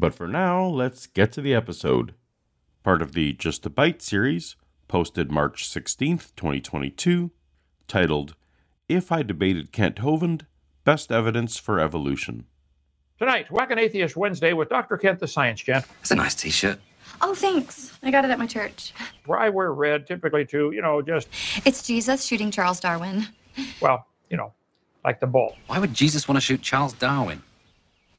[0.00, 2.14] But for now, let's get to the episode.
[2.82, 4.56] Part of the Just a Bite series,
[4.88, 7.30] posted March 16th, 2022,
[7.86, 8.34] titled
[8.88, 10.46] If I Debated Kent Hovind,
[10.84, 12.46] Best Evidence for Evolution.
[13.18, 14.96] Tonight, Whack an Atheist Wednesday with Dr.
[14.96, 16.78] Kent the Science Gent, It's a nice t-shirt.
[17.20, 17.92] Oh, thanks.
[18.02, 18.94] I got it at my church.
[19.26, 21.28] where I wear red typically to, you know, just,
[21.66, 23.26] It's Jesus shooting Charles Darwin.
[23.82, 24.54] well, you know,
[25.04, 25.58] like the bull.
[25.66, 27.42] Why would Jesus want to shoot Charles Darwin?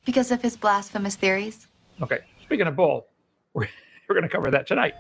[0.06, 1.66] Because of his blasphemous theories.
[2.02, 3.08] Okay, speaking of bull,
[3.54, 3.68] we're,
[4.10, 4.96] we're going to cover that tonight.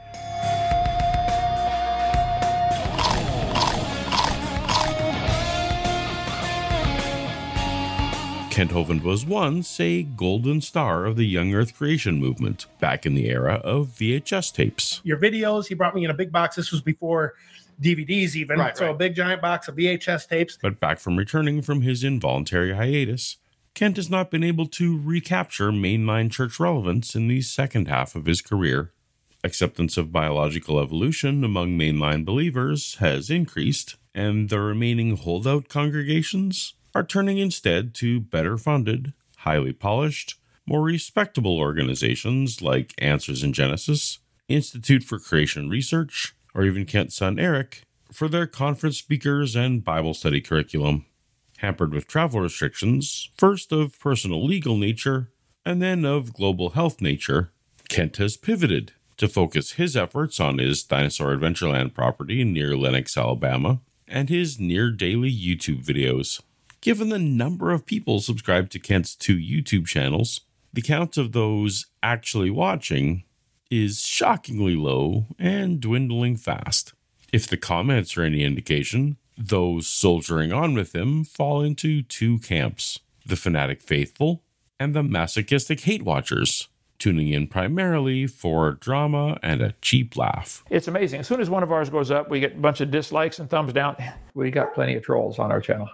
[8.51, 13.15] Kent Hovind was once a golden star of the young Earth creation movement back in
[13.15, 15.01] the era of VHS tapes.
[15.05, 15.67] your videos.
[15.67, 16.57] He brought me in a big box.
[16.57, 17.33] This was before
[17.81, 18.59] DVDs, even.
[18.59, 18.93] Right, so right.
[18.93, 20.57] a big giant box of VHS tapes.
[20.61, 23.37] But back from returning from his involuntary hiatus,
[23.73, 28.25] Kent has not been able to recapture mainline church relevance in the second half of
[28.25, 28.91] his career.
[29.43, 37.03] Acceptance of biological evolution among mainline believers has increased, and the remaining holdout congregations are
[37.03, 40.35] turning instead to better funded, highly polished,
[40.67, 47.39] more respectable organizations like Answers in Genesis, Institute for Creation Research, or even Kent's son
[47.39, 51.05] Eric for their conference speakers and Bible study curriculum.
[51.61, 55.29] Hampered with travel restrictions, first of personal legal nature,
[55.63, 57.51] and then of global health nature,
[57.87, 63.79] Kent has pivoted to focus his efforts on his Dinosaur Adventureland property near Lenox, Alabama,
[64.07, 66.41] and his near daily YouTube videos.
[66.81, 70.41] Given the number of people subscribed to Kent's two YouTube channels,
[70.73, 73.23] the count of those actually watching
[73.69, 76.93] is shockingly low and dwindling fast.
[77.31, 79.17] If the comments are any indication,
[79.49, 84.43] those soldiering on with him fall into two camps the fanatic faithful
[84.79, 90.63] and the masochistic hate watchers, tuning in primarily for drama and a cheap laugh.
[90.71, 91.19] It's amazing.
[91.19, 93.47] As soon as one of ours goes up, we get a bunch of dislikes and
[93.49, 93.95] thumbs down.
[94.33, 95.87] We got plenty of trolls on our channel.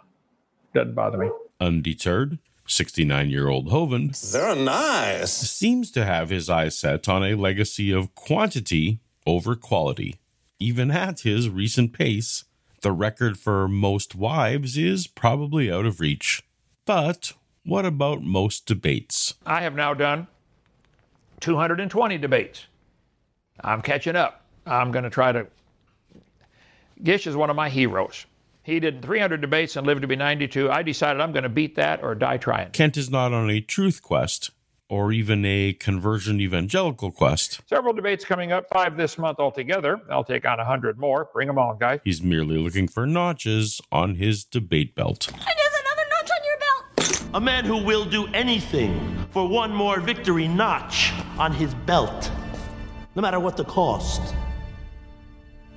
[0.74, 1.30] Doesn't bother me.
[1.60, 5.34] Undeterred, 69 year old Hovind They're nice.
[5.34, 10.16] seems to have his eyes set on a legacy of quantity over quality.
[10.60, 12.46] Even at his recent pace,
[12.82, 16.44] the record for most wives is probably out of reach.
[16.86, 17.34] But
[17.66, 19.36] what about most debates?
[19.46, 20.28] I have now done
[21.40, 22.68] 220 debates.
[23.62, 24.46] I'm catching up.
[24.66, 25.48] I'm going to try to.
[27.04, 28.26] Gish is one of my heroes.
[28.64, 30.70] He did 300 debates and lived to be 92.
[30.70, 32.72] I decided I'm going to beat that or die trying.
[32.72, 34.52] Kent is not on a truth quest
[34.90, 37.62] or even a conversion evangelical quest.
[37.68, 40.00] Several debates coming up, five this month altogether.
[40.10, 41.30] I'll take on a 100 more.
[41.34, 42.00] Bring them on, guys.
[42.04, 45.28] He's merely looking for notches on his debate belt.
[45.32, 47.30] And there's another notch on your belt.
[47.34, 52.32] A man who will do anything for one more victory notch on his belt,
[53.16, 54.34] no matter what the cost,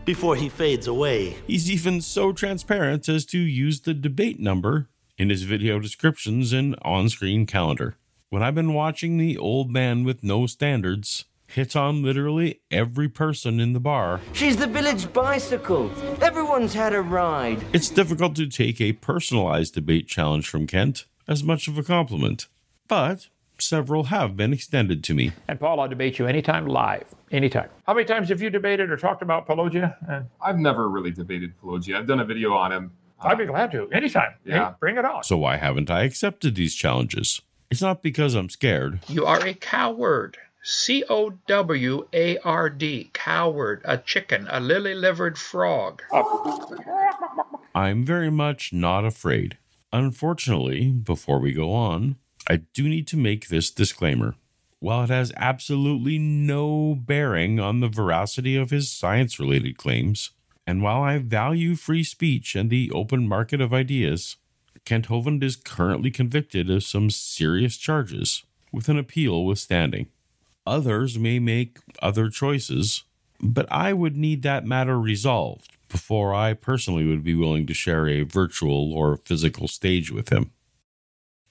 [0.04, 1.36] before he fades away.
[1.46, 4.88] He's even so transparent as to use the debate number
[5.18, 7.96] in his video descriptions and on screen calendar.
[8.30, 13.58] When I've been watching the old man with no standards hit on literally every person
[13.58, 15.90] in the bar, She's the village bicycle.
[16.22, 17.64] Everyone's had a ride.
[17.72, 22.46] it's difficult to take a personalized debate challenge from Kent as much of a compliment.
[22.86, 23.26] But
[23.58, 25.32] several have been extended to me.
[25.48, 27.12] And Paul, I'll debate you anytime live.
[27.32, 27.68] Anytime.
[27.84, 29.96] How many times have you debated or talked about Paulogia?
[30.08, 31.96] Uh, I've never really debated Paulogia.
[31.96, 32.92] I've done a video on him.
[33.20, 33.90] I'd be glad to.
[33.90, 34.34] Anytime.
[34.44, 34.68] Yeah.
[34.68, 35.24] Hey, bring it on.
[35.24, 37.42] So why haven't I accepted these challenges?
[37.70, 39.00] It's not because I'm scared.
[39.08, 40.36] You are a coward.
[40.62, 43.10] C O W A R D.
[43.12, 43.82] Coward.
[43.84, 44.48] A chicken.
[44.50, 46.02] A lily livered frog.
[47.74, 49.56] I'm very much not afraid.
[49.92, 52.16] Unfortunately, before we go on,
[52.48, 54.34] I do need to make this disclaimer.
[54.80, 60.30] While it has absolutely no bearing on the veracity of his science related claims,
[60.66, 64.36] and while I value free speech and the open market of ideas,
[64.84, 70.08] Kent Hovind is currently convicted of some serious charges, with an appeal withstanding.
[70.66, 73.04] Others may make other choices,
[73.40, 78.06] but I would need that matter resolved before I personally would be willing to share
[78.08, 80.52] a virtual or physical stage with him.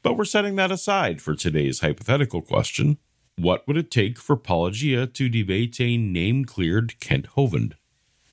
[0.02, 2.98] But we're setting that aside for today's hypothetical question
[3.38, 7.74] What would it take for Paulogia to debate a name cleared Kent Hovind?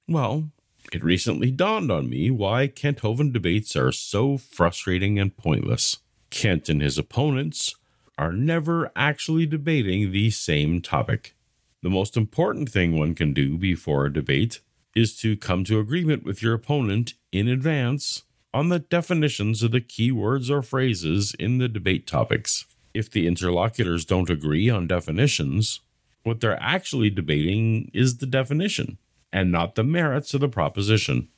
[0.08, 0.50] Well,
[0.92, 5.98] it recently dawned on me why Kent Hovind debates are so frustrating and pointless.
[6.30, 7.74] Kent and his opponents
[8.18, 11.34] are never actually debating the same topic.
[11.82, 14.60] The most important thing one can do before a debate
[14.94, 18.22] is to come to agreement with your opponent in advance
[18.54, 22.64] on the definitions of the key words or phrases in the debate topics.
[22.94, 25.80] If the interlocutors don't agree on definitions,
[26.22, 28.96] what they're actually debating is the definition
[29.32, 31.28] and not the merits of the proposition.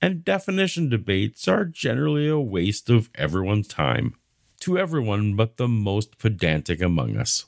[0.00, 4.14] And definition debates are generally a waste of everyone's time,
[4.60, 7.46] to everyone but the most pedantic among us.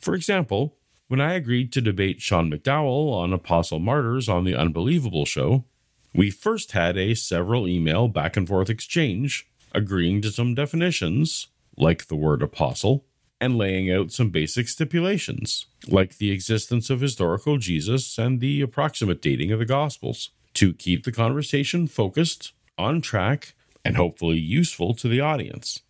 [0.00, 0.76] For example,
[1.08, 5.64] when I agreed to debate Sean McDowell on Apostle Martyrs on The Unbelievable Show,
[6.14, 12.06] we first had a several email back and forth exchange, agreeing to some definitions, like
[12.06, 13.04] the word apostle,
[13.46, 19.22] and laying out some basic stipulations, like the existence of historical Jesus and the approximate
[19.22, 23.54] dating of the Gospels, to keep the conversation focused, on track,
[23.84, 25.82] and hopefully useful to the audience.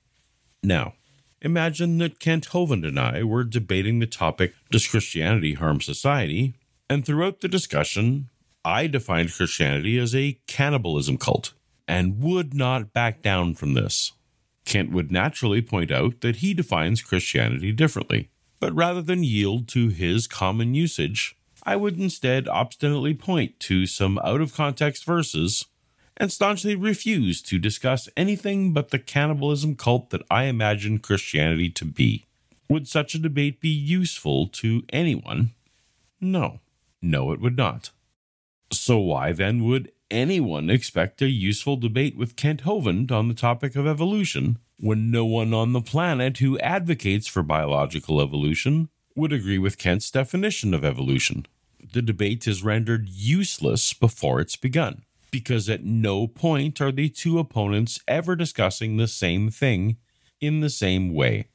[0.63, 0.97] Now,
[1.41, 6.55] imagine that Kent Hovind and I were debating the topic Does Christianity harm society?
[6.91, 8.29] And throughout the discussion,
[8.67, 11.55] I defined Christianity as a cannibalism cult
[11.89, 14.13] and would not back down from this.
[14.67, 18.29] Kent would naturally point out that he defines Christianity differently,
[18.61, 24.19] but rather than yield to his common usage, I would instead obstinately point to some
[24.19, 25.65] out of context verses
[26.17, 31.85] and staunchly refuse to discuss anything but the cannibalism cult that I imagine Christianity to
[31.85, 32.27] be.
[32.69, 35.51] Would such a debate be useful to anyone?
[36.21, 36.61] No.
[37.03, 37.91] No, it would not.
[38.73, 43.77] So, why then would anyone expect a useful debate with Kent Hovind on the topic
[43.77, 49.59] of evolution when no one on the planet who advocates for biological evolution would agree
[49.59, 51.47] with Kent's definition of evolution?
[51.93, 57.39] The debate is rendered useless before it's begun, because at no point are the two
[57.39, 59.97] opponents ever discussing the same thing
[60.41, 61.47] in the same way.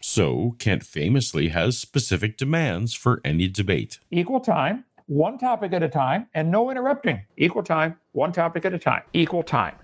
[0.00, 3.98] So, Kent famously has specific demands for any debate.
[4.10, 7.22] Equal time, one topic at a time, and no interrupting.
[7.36, 9.02] Equal time, one topic at a time.
[9.12, 9.74] Equal time.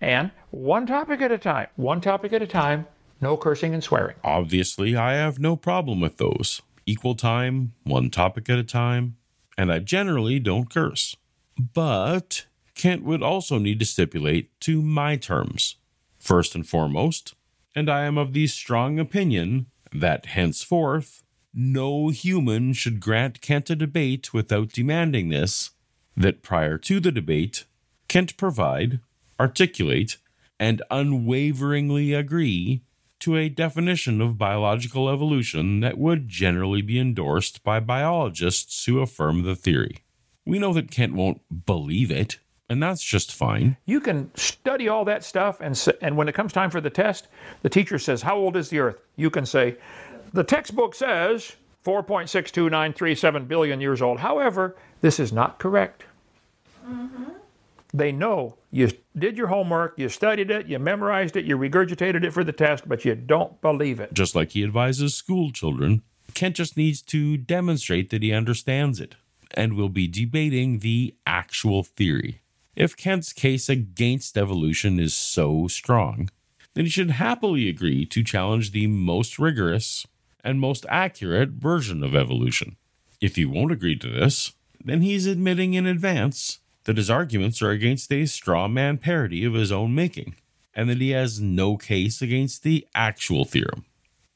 [0.00, 1.66] And one topic at a time.
[1.76, 2.86] One topic at a time.
[3.20, 4.16] No cursing and swearing.
[4.22, 6.62] Obviously, I have no problem with those.
[6.86, 9.16] Equal time, one topic at a time,
[9.58, 11.16] and I generally don't curse.
[11.58, 15.76] But Kent would also need to stipulate to my terms.
[16.18, 17.34] First and foremost,
[17.74, 21.22] and I am of the strong opinion that henceforth
[21.54, 25.70] no human should grant Kent a debate without demanding this,
[26.16, 27.64] that prior to the debate,
[28.08, 29.00] Kent provide,
[29.38, 30.16] articulate,
[30.58, 32.82] and unwaveringly agree
[33.20, 39.42] to a definition of biological evolution that would generally be endorsed by biologists who affirm
[39.42, 39.98] the theory.
[40.46, 42.38] We know that Kent won't believe it,
[42.70, 43.76] and that's just fine.
[43.86, 47.28] You can study all that stuff, and, and when it comes time for the test,
[47.62, 49.00] the teacher says, How old is the Earth?
[49.16, 49.76] You can say,
[50.32, 54.20] The textbook says 4.62937 billion years old.
[54.20, 56.04] However, this is not correct.
[56.86, 57.24] Mm-hmm.
[57.94, 62.32] They know you did your homework, you studied it, you memorized it, you regurgitated it
[62.32, 64.12] for the test, but you don't believe it.
[64.12, 66.02] Just like he advises school children,
[66.34, 69.14] Kent just needs to demonstrate that he understands it
[69.52, 72.42] and will be debating the actual theory.
[72.76, 76.30] If Kent's case against evolution is so strong,
[76.74, 80.06] then he should happily agree to challenge the most rigorous
[80.44, 82.76] and most accurate version of evolution.
[83.20, 84.52] If he won't agree to this,
[84.84, 89.54] then he's admitting in advance that his arguments are against a straw man parody of
[89.54, 90.36] his own making,
[90.74, 93.84] and that he has no case against the actual theorem.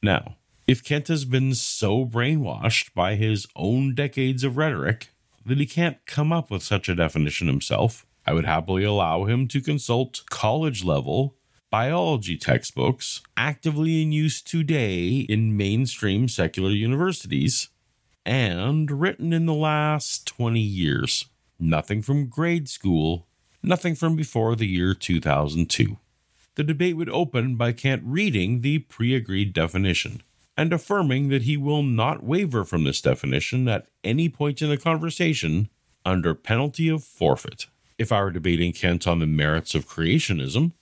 [0.02, 5.09] Now, if Kent has been so brainwashed by his own decades of rhetoric
[5.47, 9.49] that he can't come up with such a definition himself, I would happily allow him
[9.49, 11.37] to consult college level
[11.73, 17.71] biology textbooks actively in use today in mainstream secular universities
[18.26, 21.25] and written in the last 20 years.
[21.59, 23.26] Nothing from grade school,
[23.62, 25.97] nothing from before the year 2002.
[26.57, 30.23] The debate would open by Kent reading the pre agreed definition
[30.59, 34.76] and affirming that he will not waver from this definition at any point in the
[34.76, 35.71] conversation
[36.05, 37.64] under penalty of forfeit.
[37.97, 40.73] If I were debating Kent on the merits of creationism,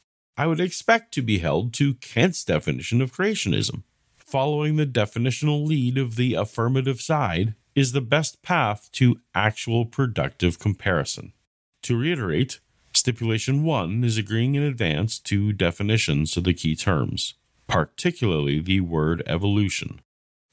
[0.41, 3.83] I would expect to be held to Kent's definition of creationism.
[4.17, 10.59] Following the definitional lead of the affirmative side is the best path to actual productive
[10.59, 11.35] comparison.
[11.83, 12.59] To reiterate,
[12.95, 17.35] stipulation 1 is agreeing in advance to definitions of the key terms,
[17.67, 20.01] particularly the word evolution.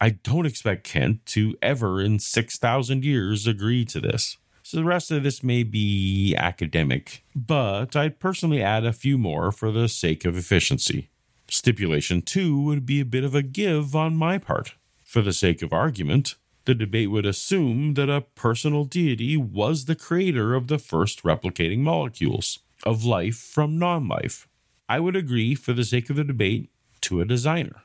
[0.01, 4.35] I don't expect Kent to ever in 6,000 years agree to this.
[4.67, 9.49] So the rest of this may be academic, but I'd personally add a few more
[9.49, 11.07] for the sake of efficiency.
[11.47, 14.73] Stipulation 2 would be a bit of a give on my part.
[15.05, 19.95] For the sake of argument, the debate would assume that a personal deity was the
[19.95, 24.49] creator of the first replicating molecules of life from non life.
[24.89, 26.69] I would agree, for the sake of the debate,
[27.03, 27.83] to a designer.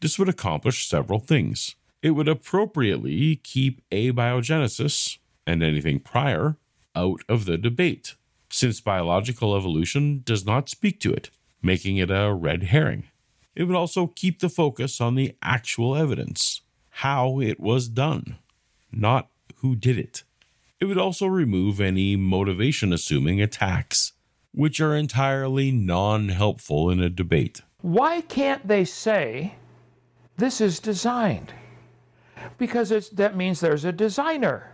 [0.00, 1.76] This would accomplish several things.
[2.02, 6.56] It would appropriately keep abiogenesis and anything prior
[6.96, 8.14] out of the debate,
[8.50, 11.30] since biological evolution does not speak to it,
[11.62, 13.04] making it a red herring.
[13.54, 18.38] It would also keep the focus on the actual evidence, how it was done,
[18.92, 20.24] not who did it.
[20.80, 24.12] It would also remove any motivation assuming attacks,
[24.52, 27.62] which are entirely non helpful in a debate.
[27.80, 29.54] Why can't they say
[30.36, 31.54] this is designed?
[32.58, 34.73] Because that means there's a designer.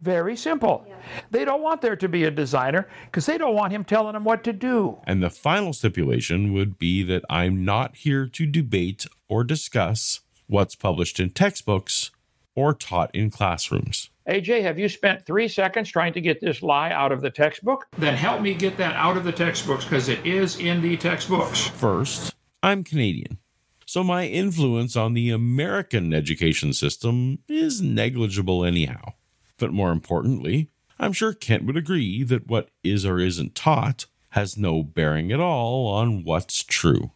[0.00, 0.86] Very simple.
[1.30, 4.24] They don't want there to be a designer because they don't want him telling them
[4.24, 4.98] what to do.
[5.04, 10.76] And the final stipulation would be that I'm not here to debate or discuss what's
[10.76, 12.12] published in textbooks
[12.54, 14.10] or taught in classrooms.
[14.28, 17.86] AJ, have you spent three seconds trying to get this lie out of the textbook?
[17.96, 21.66] Then help me get that out of the textbooks because it is in the textbooks.
[21.68, 23.38] First, I'm Canadian,
[23.86, 29.14] so my influence on the American education system is negligible anyhow.
[29.58, 34.56] But more importantly, I'm sure Kent would agree that what is or isn't taught has
[34.56, 37.12] no bearing at all on what's true.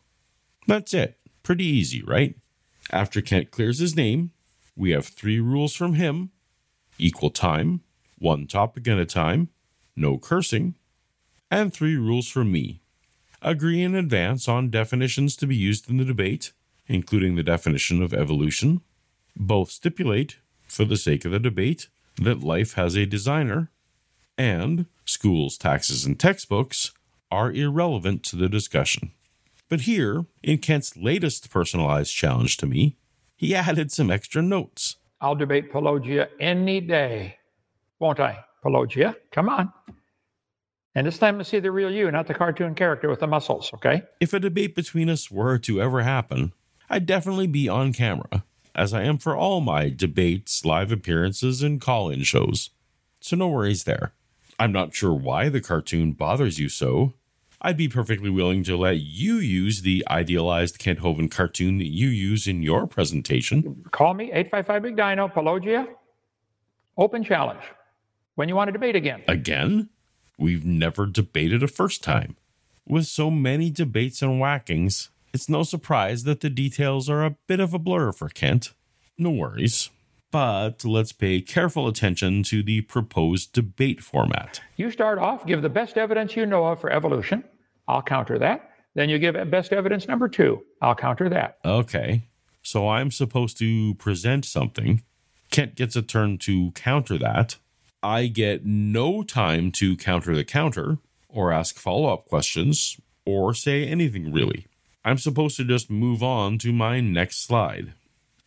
[0.66, 1.18] That's it.
[1.42, 2.36] Pretty easy, right?
[2.90, 4.32] After Kent clears his name,
[4.76, 6.30] we have three rules from him
[6.98, 7.80] equal time,
[8.18, 9.48] one topic at a time,
[9.96, 10.76] no cursing,
[11.50, 12.80] and three rules from me.
[13.42, 16.52] Agree in advance on definitions to be used in the debate,
[16.86, 18.80] including the definition of evolution.
[19.34, 23.70] Both stipulate, for the sake of the debate, that life has a designer,
[24.38, 26.92] and schools, taxes, and textbooks
[27.30, 29.12] are irrelevant to the discussion.
[29.68, 32.96] But here, in Kent's latest personalized challenge to me,
[33.36, 34.96] he added some extra notes.
[35.20, 37.36] I'll debate Paulogia any day,
[37.98, 38.44] won't I?
[38.64, 39.72] Paulogia, come on.
[40.94, 43.70] And this time to see the real you, not the cartoon character with the muscles,
[43.74, 44.02] okay?
[44.20, 46.52] If a debate between us were to ever happen,
[46.90, 51.80] I'd definitely be on camera, as I am for all my debates, live appearances, and
[51.80, 52.70] call in shows.
[53.20, 54.12] So no worries there.
[54.58, 57.14] I'm not sure why the cartoon bothers you so.
[57.60, 62.08] I'd be perfectly willing to let you use the idealized Kent Hovind cartoon that you
[62.08, 63.84] use in your presentation.
[63.92, 65.86] Call me 855 Big Dino, Paulogia.
[66.98, 67.62] Open challenge.
[68.34, 69.22] When you want to debate again.
[69.28, 69.90] Again?
[70.38, 72.36] We've never debated a first time.
[72.84, 77.60] With so many debates and whackings, it's no surprise that the details are a bit
[77.60, 78.72] of a blur for Kent.
[79.16, 79.90] No worries.
[80.30, 84.60] But let's pay careful attention to the proposed debate format.
[84.76, 87.44] You start off, give the best evidence you know of for evolution.
[87.86, 88.70] I'll counter that.
[88.94, 90.62] Then you give best evidence number two.
[90.80, 91.58] I'll counter that.
[91.64, 92.28] Okay.
[92.62, 95.02] So I'm supposed to present something.
[95.50, 97.56] Kent gets a turn to counter that.
[98.02, 100.98] I get no time to counter the counter,
[101.28, 104.66] or ask follow up questions, or say anything really.
[105.04, 107.94] I'm supposed to just move on to my next slide.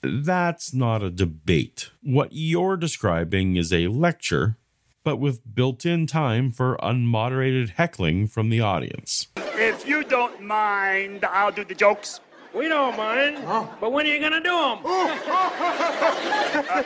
[0.02, 1.90] That's not a debate.
[2.02, 4.56] What you're describing is a lecture,
[5.04, 9.28] but with built in time for unmoderated heckling from the audience.
[9.36, 12.22] If you don't mind, I'll do the jokes.
[12.54, 13.44] We don't mind,
[13.82, 14.78] but when are you going to do them?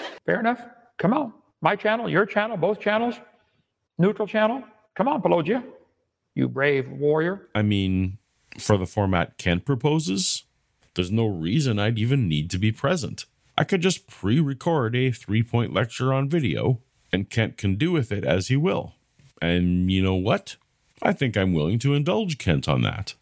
[0.25, 0.61] Fair enough.
[0.97, 1.33] Come on.
[1.61, 3.15] My channel, your channel, both channels,
[3.99, 4.63] neutral channel.
[4.95, 5.63] Come on, Paulogia.
[6.33, 7.49] You brave warrior.
[7.53, 8.18] I mean,
[8.61, 10.43] for the format Kent proposes,
[10.95, 13.25] there's no reason I'd even need to be present.
[13.57, 16.79] I could just pre record a three point lecture on video,
[17.11, 18.95] and Kent can do with it as he will.
[19.41, 20.55] And you know what?
[21.01, 23.15] I think I'm willing to indulge Kent on that.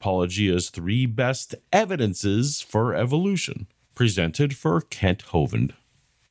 [0.00, 5.72] Paulogia's three best evidences for evolution, presented for Kent Hovind.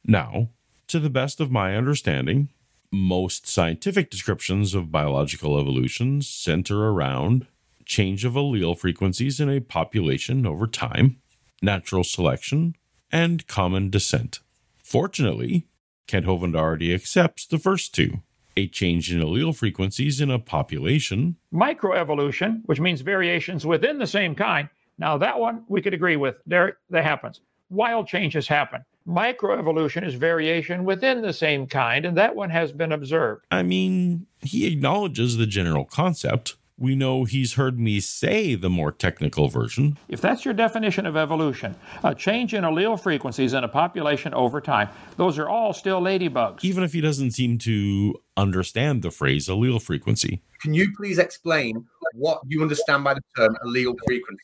[0.06, 0.50] Now,
[0.88, 2.50] to the best of my understanding,
[2.92, 7.48] most scientific descriptions of biological evolution center around
[7.86, 11.18] change of allele frequencies in a population over time,
[11.62, 12.76] natural selection,
[13.12, 14.40] and common descent.
[14.84, 15.68] Fortunately,
[16.08, 18.22] Kent Hovind already accepts the first two
[18.56, 24.36] a change in allele frequencies in a population, Microevolution, which means variations within the same
[24.36, 24.70] kind.
[24.98, 26.36] Now, that one we could agree with.
[26.46, 27.42] There, that happens.
[27.70, 28.86] Wild changes happen.
[29.08, 33.46] Microevolution is variation within the same kind, and that one has been observed.
[33.52, 38.92] I mean, he acknowledges the general concept, We know he's heard me say the more
[38.92, 39.98] technical version.
[40.10, 44.60] If that's your definition of evolution, a change in allele frequencies in a population over
[44.60, 46.64] time, those are all still ladybugs.
[46.64, 50.42] Even if he doesn't seem to understand the phrase allele frequency.
[50.62, 54.44] Can you please explain what you understand by the term allele frequency?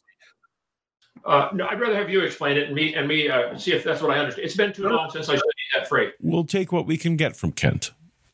[1.25, 3.83] Uh, no, I'd rather have you explain it and me and me uh, see if
[3.83, 4.45] that's what I understand.
[4.45, 6.13] It's been too long since I studied that phrase.
[6.21, 7.91] We'll take what we can get from Kent.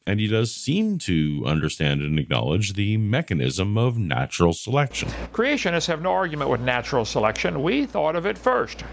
[0.08, 5.10] And he does seem to understand and acknowledge the mechanism of natural selection.
[5.34, 7.64] Creationists have no argument with natural selection.
[7.64, 8.84] We thought of it first.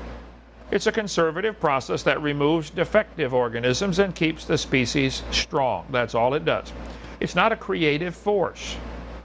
[0.70, 5.86] It's a conservative process that removes defective organisms and keeps the species strong.
[5.90, 6.72] That's all it does.
[7.20, 8.76] It's not a creative force,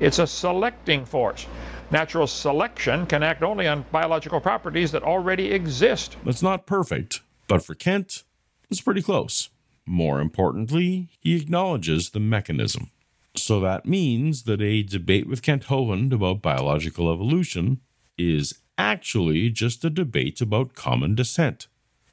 [0.01, 1.47] it's a selecting force.
[1.89, 6.17] Natural selection can act only on biological properties that already exist.
[6.25, 8.25] That's not perfect, but for Kent,
[8.69, 9.49] it's pretty close.
[9.87, 12.91] More importantly, he acknowledges the mechanism.
[13.35, 17.79] So that means that a debate with Kent Hovind about biological evolution
[18.17, 21.67] is actually just a debate about common descent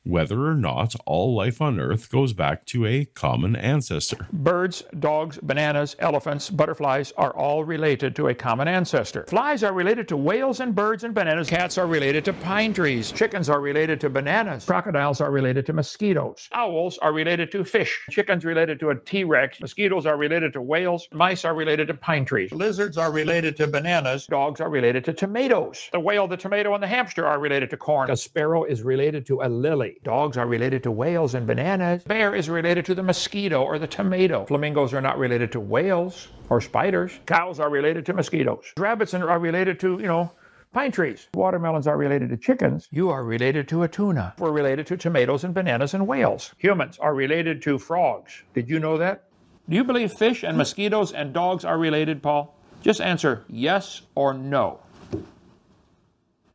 [0.04, 4.26] whether or not all life on Earth goes back to a common ancestor.
[4.32, 9.24] Birds, dogs, bananas, elephants, butterflies are all related to a common ancestor.
[9.28, 11.48] Flies are related to whales and birds and bananas.
[11.48, 13.10] Cats are related to pine trees.
[13.12, 14.64] Chickens are related to bananas.
[14.64, 16.48] Crocodiles are related to mosquitoes.
[16.52, 18.00] Owls are related to fish.
[18.10, 19.60] Chickens related to a T Rex.
[19.60, 21.08] Mosquitoes are related to whales.
[21.12, 22.52] Mice are related to pine trees.
[22.52, 24.26] Lizards are related to bananas.
[24.26, 25.88] Dogs are related to tomatoes.
[25.92, 28.10] The whale, the tomato, and the hamster are related to corn.
[28.10, 29.93] A sparrow is related to a lily.
[30.02, 32.02] Dogs are related to whales and bananas.
[32.04, 34.44] Bear is related to the mosquito or the tomato.
[34.46, 37.20] Flamingos are not related to whales or spiders.
[37.26, 38.72] Cows are related to mosquitoes.
[38.76, 40.32] Rabbits are related to, you know,
[40.72, 41.28] pine trees.
[41.34, 42.88] Watermelons are related to chickens.
[42.90, 44.34] You are related to a tuna.
[44.38, 46.52] We're related to tomatoes and bananas and whales.
[46.58, 48.42] Humans are related to frogs.
[48.54, 49.24] Did you know that?
[49.68, 52.54] Do you believe fish and mosquitoes and dogs are related, Paul?
[52.82, 54.80] Just answer yes or no.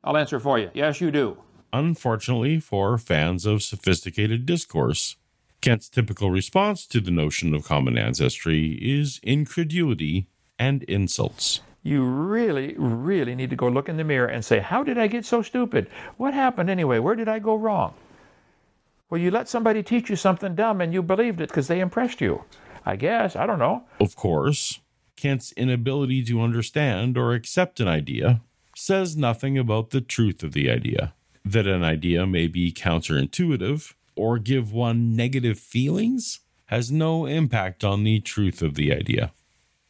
[0.04, 0.70] I'll answer for you.
[0.74, 1.38] Yes, you do.
[1.72, 5.16] Unfortunately for fans of sophisticated discourse,
[5.62, 10.28] Kent's typical response to the notion of common ancestry is incredulity
[10.58, 11.62] and insults.
[11.84, 15.08] You really, really need to go look in the mirror and say, How did I
[15.08, 15.90] get so stupid?
[16.18, 17.00] What happened anyway?
[17.00, 17.94] Where did I go wrong?
[19.10, 22.22] Well, you let somebody teach you something dumb and you believed it because they impressed
[22.22, 22.44] you.
[22.86, 23.36] I guess.
[23.36, 23.84] I don't know.
[24.00, 24.80] Of course,
[25.16, 28.42] Kent's inability to understand or accept an idea
[28.76, 31.14] says nothing about the truth of the idea.
[31.46, 38.04] That an idea may be counterintuitive or give one negative feelings has no impact on
[38.04, 39.32] the truth of the idea.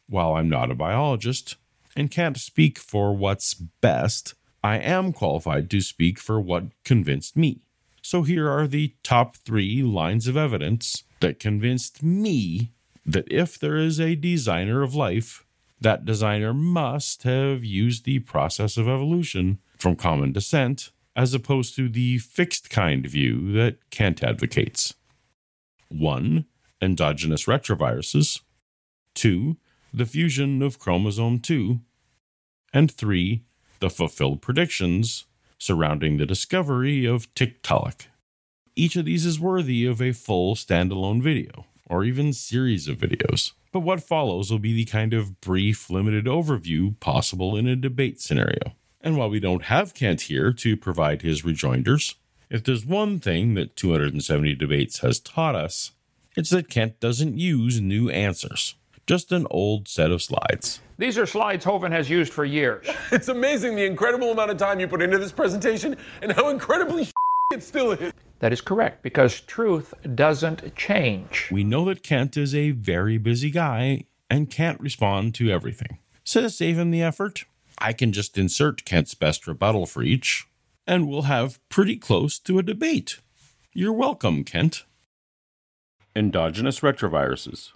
[0.08, 1.58] While I'm not a biologist
[1.96, 7.62] and can't speak for what's best, I am qualified to speak for what convinced me.
[8.02, 12.72] So here are the top three lines of evidence that convinced me
[13.06, 15.46] that if there is a designer of life,
[15.82, 21.89] that designer must have used the process of evolution from common descent as opposed to
[21.89, 24.95] the fixed kind view that Kent advocates.
[25.89, 26.45] 1.
[26.82, 28.41] Endogenous retroviruses.
[29.15, 29.58] 2.
[29.93, 31.80] The fusion of chromosome 2.
[32.74, 33.43] And 3.
[33.80, 35.26] The fulfilled predictions
[35.58, 38.08] surrounding the discovery of Tiktaalik.
[38.76, 43.52] Each of these is worthy of a full standalone video, or even series of videos.
[43.72, 48.22] But what follows will be the kind of brief, limited overview possible in a debate
[48.22, 48.74] scenario.
[49.02, 52.16] And while we don't have Kent here to provide his rejoinders,
[52.50, 55.92] if there's one thing that 270 debates has taught us,
[56.36, 58.76] it's that Kent doesn't use new answers,
[59.08, 60.82] just an old set of slides.
[60.98, 62.88] These are slides Hovind has used for years.
[63.12, 67.08] It's amazing the incredible amount of time you put into this presentation and how incredibly
[67.54, 68.12] it still is.
[68.40, 71.48] That is correct, because truth doesn't change.
[71.52, 76.00] We know that Kent is a very busy guy and can't respond to everything.
[76.26, 77.46] So to save him the effort,
[77.80, 80.46] I can just insert Kent's best rebuttal for each,
[80.86, 83.20] and we'll have pretty close to a debate.
[83.74, 84.86] You're welcome, Kent.
[86.15, 87.72] Endogenous retroviruses.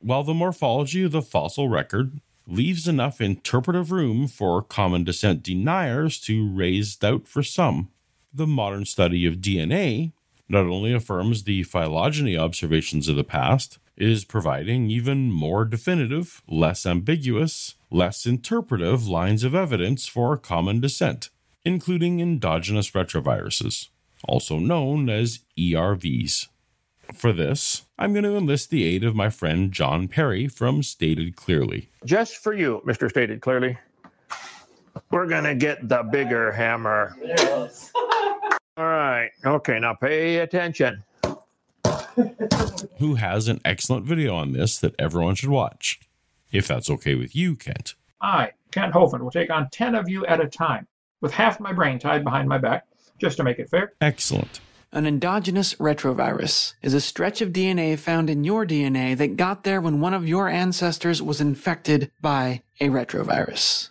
[0.00, 6.20] While the morphology of the fossil record leaves enough interpretive room for common descent deniers
[6.20, 7.90] to raise doubt for some,
[8.32, 10.12] the modern study of DNA
[10.48, 16.86] not only affirms the phylogeny observations of the past, is providing even more definitive, less
[16.86, 21.30] ambiguous, less interpretive lines of evidence for common descent,
[21.64, 23.88] including endogenous retroviruses,
[24.24, 26.46] also known as ERVs.
[27.14, 31.36] For this, I'm going to enlist the aid of my friend John Perry from Stated
[31.36, 31.88] Clearly.
[32.04, 33.08] Just for you, Mr.
[33.08, 33.78] Stated Clearly.
[35.10, 37.16] We're going to get the bigger hammer.
[37.22, 37.90] Yes.
[38.76, 39.30] All right.
[39.44, 41.02] Okay, now pay attention.
[42.98, 46.00] Who has an excellent video on this that everyone should watch.
[46.50, 47.94] If that's okay with you, Kent.
[48.20, 50.86] I, Kent Hovind will take on 10 of you at a time,
[51.20, 52.84] with half my brain tied behind my back,
[53.18, 53.92] just to make it fair.
[54.00, 54.60] Excellent.
[54.90, 59.82] An endogenous retrovirus is a stretch of DNA found in your DNA that got there
[59.82, 63.90] when one of your ancestors was infected by a retrovirus.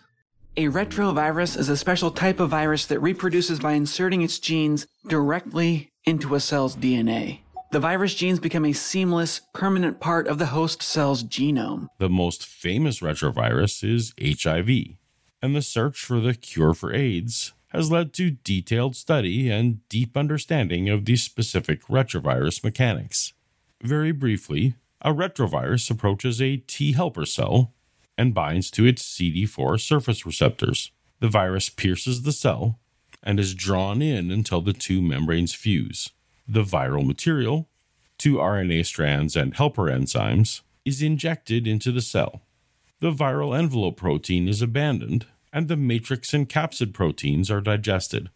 [0.56, 5.92] A retrovirus is a special type of virus that reproduces by inserting its genes directly
[6.04, 7.40] into a cell's DNA.
[7.70, 11.88] The virus genes become a seamless, permanent part of the host cell's genome.
[11.98, 14.96] The most famous retrovirus is HIV,
[15.42, 20.16] and the search for the cure for AIDS has led to detailed study and deep
[20.16, 23.34] understanding of these specific retrovirus mechanics.
[23.82, 27.74] Very briefly, a retrovirus approaches a T helper cell
[28.16, 30.90] and binds to its CD4 surface receptors.
[31.20, 32.78] The virus pierces the cell
[33.22, 36.10] and is drawn in until the two membranes fuse.
[36.48, 37.68] The viral material,
[38.16, 42.40] two RNA strands and helper enzymes, is injected into the cell.
[43.00, 48.30] The viral envelope protein is abandoned and the matrix and capsid proteins are digested.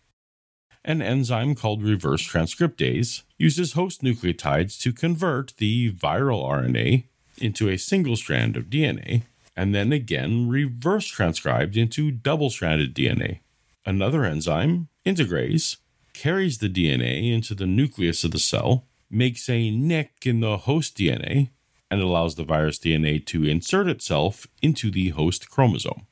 [0.85, 7.05] An enzyme called reverse transcriptase uses host nucleotides to convert the viral RNA
[7.38, 9.22] into a single strand of DNA
[9.57, 13.40] and then again reverse transcribed into double stranded DNA.
[13.87, 15.77] Another enzyme, integrase,
[16.12, 20.96] carries the DNA into the nucleus of the cell, makes a nick in the host
[20.96, 21.51] DNA,
[21.90, 26.07] and allows the virus DNA to insert itself into the host chromosome.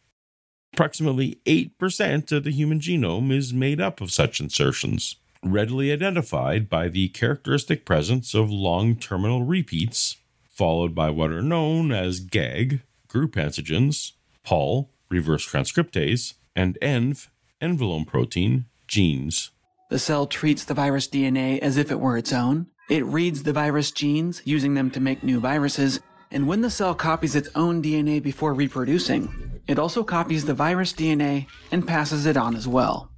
[0.74, 6.88] Approximately 8% of the human genome is made up of such insertions, readily identified by
[6.88, 13.32] the characteristic presence of long terminal repeats, followed by what are known as GAG, group
[13.34, 14.12] antigens,
[14.44, 17.28] POL, reverse transcriptase, and ENV,
[17.60, 19.50] envelope protein, genes.
[19.90, 22.68] The cell treats the virus DNA as if it were its own.
[22.88, 25.98] It reads the virus genes, using them to make new viruses,
[26.30, 30.92] and when the cell copies its own DNA before reproducing, it also copies the virus
[30.92, 33.10] DNA and passes it on as well.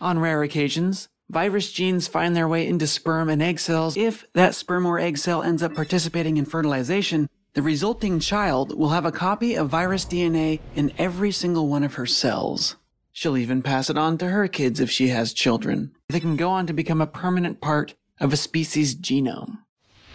[0.00, 3.96] On rare occasions, virus genes find their way into sperm and egg cells.
[3.96, 8.88] If that sperm or egg cell ends up participating in fertilization, the resulting child will
[8.88, 12.74] have a copy of virus DNA in every single one of her cells.
[13.20, 15.92] She'll even pass it on to her kids if she has children.
[16.08, 19.58] They can go on to become a permanent part of a species' genome.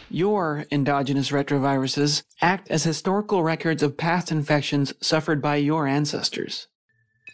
[0.10, 6.66] Your endogenous retroviruses act as historical records of past infections suffered by your ancestors.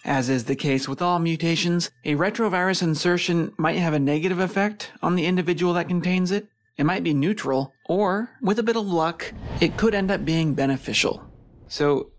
[0.03, 4.91] As is the case with all mutations, a retrovirus insertion might have a negative effect
[5.01, 6.49] on the individual that contains it.
[6.75, 9.31] It might be neutral, or, with a bit of luck,
[9.61, 11.23] it could end up being beneficial.
[11.69, 12.11] So,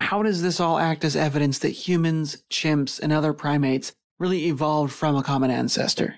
[0.00, 4.92] how does this all act as evidence that humans, chimps, and other primates really evolved
[4.92, 6.16] from a common ancestor?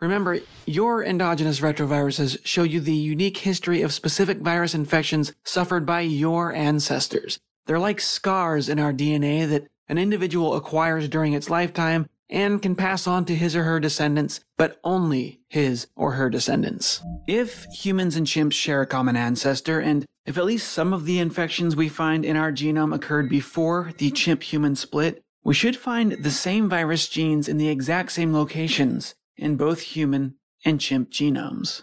[0.00, 6.00] Remember, your endogenous retroviruses show you the unique history of specific virus infections suffered by
[6.00, 7.38] your ancestors.
[7.66, 12.74] They're like scars in our DNA that an individual acquires during its lifetime and can
[12.74, 17.02] pass on to his or her descendants, but only his or her descendants.
[17.28, 21.18] If humans and chimps share a common ancestor, and if at least some of the
[21.18, 26.12] infections we find in our genome occurred before the chimp human split, we should find
[26.12, 31.82] the same virus genes in the exact same locations in both human and chimp genomes.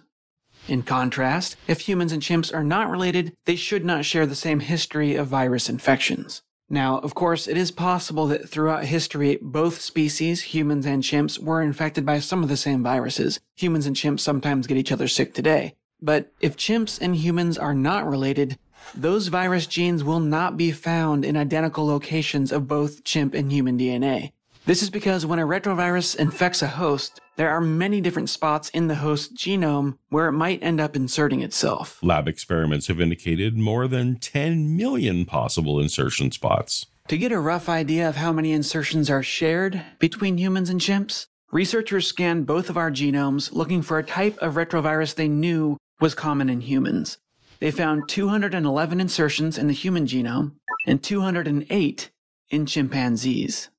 [0.67, 4.62] In contrast, if humans and chimps are not related, they should not share the same
[4.62, 6.41] history of virus infections.
[6.69, 11.63] Now, of course, it is possible that throughout history, both species, humans and chimps, were
[11.63, 13.39] infected by some of the same viruses.
[13.56, 15.73] Humans and chimps sometimes get each other sick today.
[16.02, 18.58] But if chimps and humans are not related,
[18.96, 23.78] those virus genes will not be found in identical locations of both chimp and human
[23.78, 24.32] DNA.
[24.66, 28.88] This is because when a retrovirus infects a host, there are many different spots in
[28.88, 31.98] the host genome where it might end up inserting itself.
[32.04, 36.86] Lab experiments have indicated more than 10 million possible insertion spots.
[37.08, 41.26] To get a rough idea of how many insertions are shared between humans and chimps,
[41.52, 46.16] researchers scanned both of our genomes looking for a type of retrovirus they knew was
[46.16, 47.18] common in humans.
[47.60, 50.54] They found 211 insertions in the human genome
[50.88, 52.10] and 208
[52.50, 53.70] in chimpanzees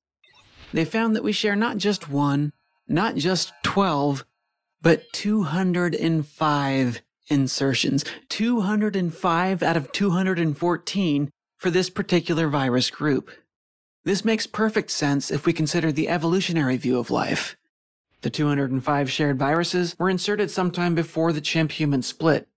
[0.73, 2.53] they found that we share not just one,
[2.87, 4.25] not just 12,
[4.81, 8.05] but 205 insertions.
[8.29, 13.31] 205 out of 214 for this particular virus group.
[14.03, 17.55] This makes perfect sense if we consider the evolutionary view of life.
[18.21, 22.47] The 205 shared viruses were inserted sometime before the chimp human split.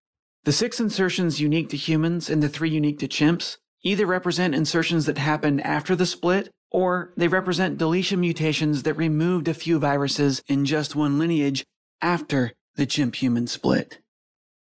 [0.44, 5.06] The six insertions unique to humans and the three unique to chimps either represent insertions
[5.06, 10.42] that happened after the split or they represent deletion mutations that removed a few viruses
[10.48, 11.64] in just one lineage
[12.02, 14.00] after the chimp human split.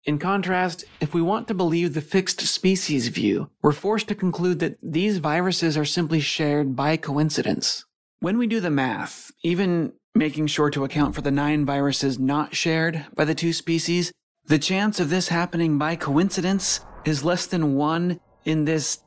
[0.06, 4.60] In contrast, if we want to believe the fixed species view, we're forced to conclude
[4.60, 7.86] that these viruses are simply shared by coincidence.
[8.20, 12.56] When we do the math, even making sure to account for the nine viruses not
[12.56, 14.12] shared by the two species,
[14.45, 19.00] the chance of this happening by coincidence is less than one in this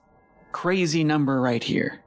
[0.53, 2.01] crazy number right here.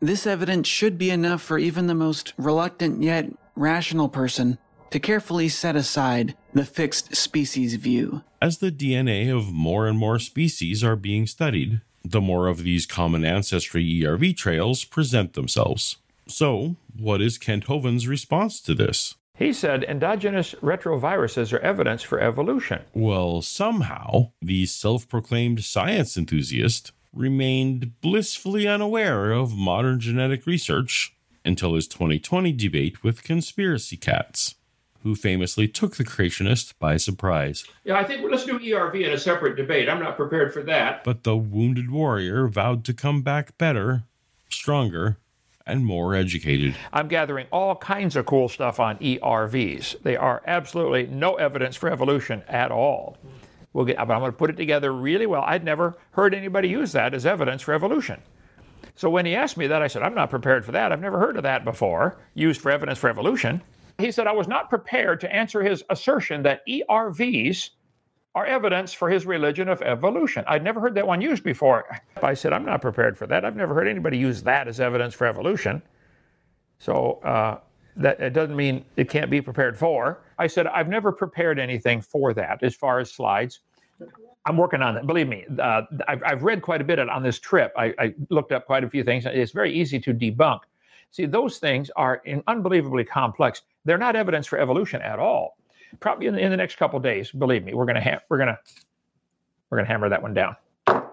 [0.00, 4.58] This evidence should be enough for even the most reluctant yet rational person
[4.90, 8.22] to carefully set aside the fixed species view.
[8.40, 12.84] As the DNA of more and more species are being studied, the more of these
[12.84, 15.98] common ancestry ERV trails present themselves.
[16.26, 19.14] So, what is Kent Hovind's response to this?
[19.34, 22.82] He said endogenous retroviruses are evidence for evolution.
[22.92, 31.74] Well, somehow, the self proclaimed science enthusiast remained blissfully unaware of modern genetic research until
[31.74, 34.54] his 2020 debate with Conspiracy Cats,
[35.02, 37.64] who famously took the creationists by surprise.
[37.84, 39.88] Yeah, I think let's do ERV in a separate debate.
[39.88, 41.04] I'm not prepared for that.
[41.04, 44.04] But the wounded warrior vowed to come back better,
[44.48, 45.18] stronger,
[45.66, 46.76] and more educated.
[46.92, 50.02] I'm gathering all kinds of cool stuff on ERVs.
[50.02, 53.16] They are absolutely no evidence for evolution at all.
[53.72, 55.42] We'll get, I'm going to put it together really well.
[55.46, 58.20] I'd never heard anybody use that as evidence for evolution.
[58.94, 60.92] So when he asked me that, I said, I'm not prepared for that.
[60.92, 63.62] I've never heard of that before, used for evidence for evolution.
[63.98, 67.70] He said, I was not prepared to answer his assertion that ERVs
[68.34, 70.44] are evidence for his religion of evolution.
[70.46, 71.84] I'd never heard that one used before.
[72.22, 73.44] I said, I'm not prepared for that.
[73.44, 75.82] I've never heard anybody use that as evidence for evolution.
[76.78, 77.58] So uh,
[77.96, 80.22] that it doesn't mean it can't be prepared for.
[80.38, 83.60] I said, I've never prepared anything for that as far as slides.
[84.46, 85.06] I'm working on it.
[85.06, 87.72] Believe me, uh, I've, I've, read quite a bit on this trip.
[87.76, 89.24] I, I, looked up quite a few things.
[89.24, 90.60] It's very easy to debunk.
[91.12, 93.62] See, those things are unbelievably complex.
[93.84, 95.58] They're not evidence for evolution at all.
[96.00, 98.58] Probably in the, in the next couple days, believe me, we're gonna ha- we're gonna
[99.70, 100.56] we're gonna hammer that one down.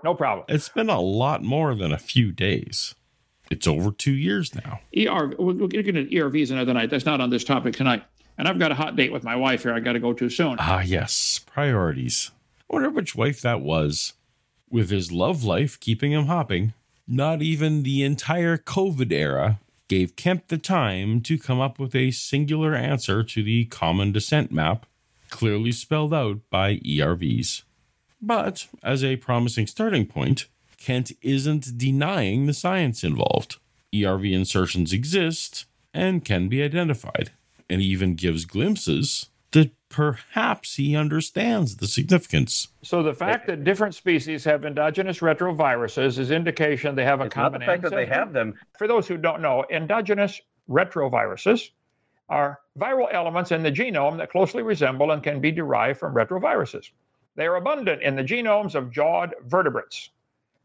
[0.04, 0.46] No problem.
[0.50, 2.96] It's been a lot more than a few days.
[3.50, 4.80] It's over two years now.
[4.96, 6.90] ER, we'll get into ERVs another night.
[6.90, 8.04] That's not on this topic tonight.
[8.38, 9.74] And I've got a hot date with my wife here.
[9.74, 10.58] I got to go to soon.
[10.60, 12.32] Ah, yes, priorities.
[12.70, 14.14] I wonder which wife that was.
[14.70, 16.74] With his love life keeping him hopping,
[17.08, 22.12] not even the entire COVID era gave Kent the time to come up with a
[22.12, 24.86] singular answer to the common descent map,
[25.30, 27.64] clearly spelled out by ERVs.
[28.22, 30.48] But as a promising starting point,
[30.78, 33.58] Kent isn't denying the science involved.
[33.94, 37.32] ERV insertions exist and can be identified,
[37.70, 42.68] and even gives glimpses that perhaps he understands the significance.
[42.84, 47.34] So the fact that different species have endogenous retroviruses is indication they have a it's
[47.34, 47.96] common not the fact ancestor.
[47.96, 48.54] that they have them.
[48.78, 51.70] For those who don't know, endogenous retroviruses
[52.30, 56.92] are viral elements in the genome that closely resemble and can be derived from retroviruses.
[57.36, 60.12] They are abundant in the genomes of jawed vertebrates.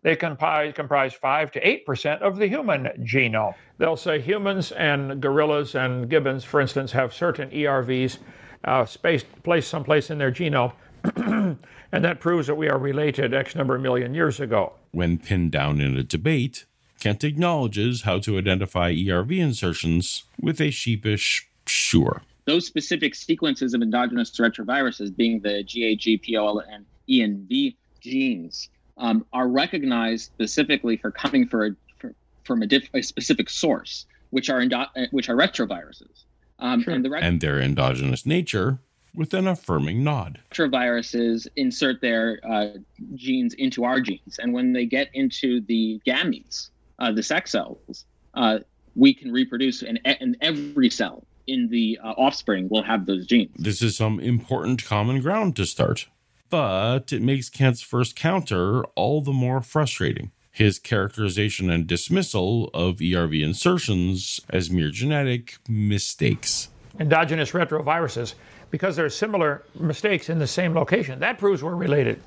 [0.03, 3.55] They comprise, comprise 5 to 8% of the human genome.
[3.79, 8.19] They'll say humans and gorillas and gibbons, for instance, have certain ERVs
[8.65, 10.73] uh, spaced, placed someplace in their genome.
[11.17, 14.73] and that proves that we are related X number of million years ago.
[14.91, 16.65] When pinned down in a debate,
[17.01, 22.23] Kent acknowledges how to identify ERV insertions with a sheepish sure.
[22.47, 29.49] Those specific sequences of endogenous retroviruses, being the GAG, POL, and ENV genes, um, are
[29.49, 34.61] recognized specifically for coming for a, for, from a, diff, a, specific source, which are
[34.61, 36.25] endo- which are retroviruses.
[36.59, 36.95] Um, sure.
[36.95, 38.79] and, the ret- and their endogenous nature
[39.15, 40.41] with an affirming nod.
[40.51, 42.69] Retroviruses insert their uh,
[43.15, 48.05] genes into our genes, and when they get into the gametes, uh, the sex cells,
[48.35, 48.59] uh,
[48.95, 53.53] we can reproduce, and, and every cell in the uh, offspring will have those genes.
[53.57, 56.07] This is some important common ground to start
[56.55, 60.31] but it makes Kent's first counter all the more frustrating.
[60.55, 66.69] His characterization and dismissal of ERV insertions as mere genetic mistakes.
[67.01, 68.35] Endogenous retroviruses,
[68.71, 72.23] because there are similar mistakes in the same location, that proves we're related.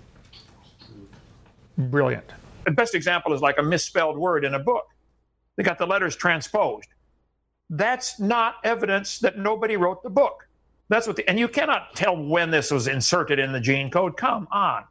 [1.78, 2.26] Brilliant.
[2.66, 4.90] The best example is like a misspelled word in a book.
[5.56, 6.90] They got the letters transposed.
[7.70, 10.50] That's not evidence that nobody wrote the book.
[10.90, 14.18] That's what the, and you cannot tell when this was inserted in the gene code.
[14.18, 14.84] Come on.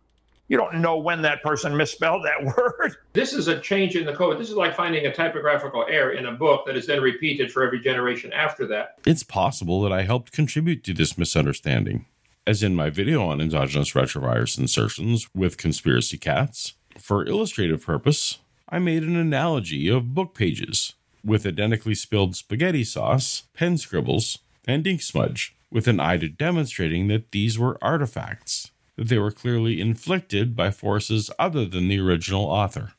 [0.48, 2.96] You don't know when that person misspelled that word.
[3.12, 4.38] This is a change in the code.
[4.38, 7.64] This is like finding a typographical error in a book that is then repeated for
[7.64, 8.98] every generation after that.
[9.04, 12.06] It's possible that I helped contribute to this misunderstanding.
[12.46, 18.78] As in my video on endogenous retrovirus insertions with conspiracy cats, for illustrative purpose, I
[18.78, 25.02] made an analogy of book pages with identically spilled spaghetti sauce, pen scribbles, and ink
[25.02, 30.56] smudge with an eye to demonstrating that these were artifacts that they were clearly inflicted
[30.56, 32.92] by forces other than the original author.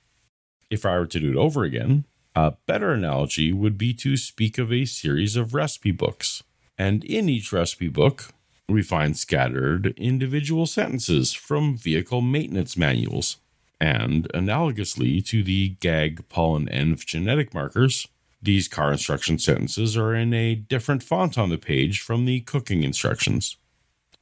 [0.70, 2.06] If I were to do it over again,
[2.36, 6.44] a better analogy would be to speak of a series of recipe books.
[6.78, 8.26] And in each recipe book,
[8.70, 13.38] we find scattered individual sentences from vehicle maintenance manuals.
[13.80, 18.08] And analogously to the GAG, pollen, ENV genetic markers,
[18.42, 22.84] these car instruction sentences are in a different font on the page from the cooking
[22.84, 23.58] instructions.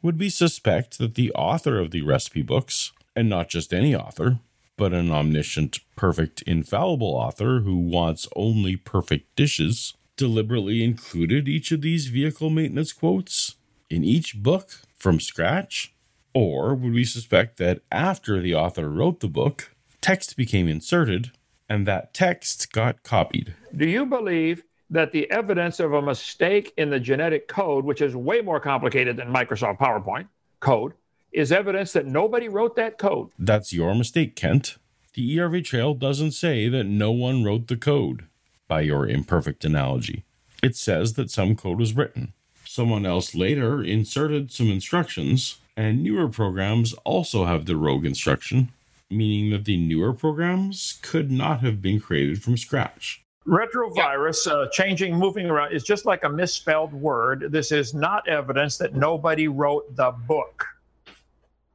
[0.06, 4.38] Would we suspect that the author of the recipe books, and not just any author,
[4.78, 11.82] but an omniscient, perfect, infallible author who wants only perfect dishes, deliberately included each of
[11.82, 13.56] these vehicle maintenance quotes
[13.90, 15.92] in each book from scratch?
[16.36, 21.32] Or would we suspect that after the author wrote the book, text became inserted
[21.68, 23.56] and that text got copied?
[23.76, 28.16] Do you believe that the evidence of a mistake in the genetic code, which is
[28.16, 30.28] way more complicated than Microsoft PowerPoint
[30.60, 30.94] code,
[31.32, 33.30] is evidence that nobody wrote that code?
[33.38, 34.78] That's your mistake, Kent.
[35.14, 38.26] The ERV trail doesn't say that no one wrote the code,
[38.68, 40.24] by your imperfect analogy.
[40.64, 42.34] It says that some code was written.
[42.66, 48.70] Someone else later inserted some instructions, and newer programs also have the rogue instruction,
[49.10, 53.24] meaning that the newer programs could not have been created from scratch.
[53.48, 57.48] Retrovirus, uh, changing, moving around, is just like a misspelled word.
[57.52, 60.66] This is not evidence that nobody wrote the book.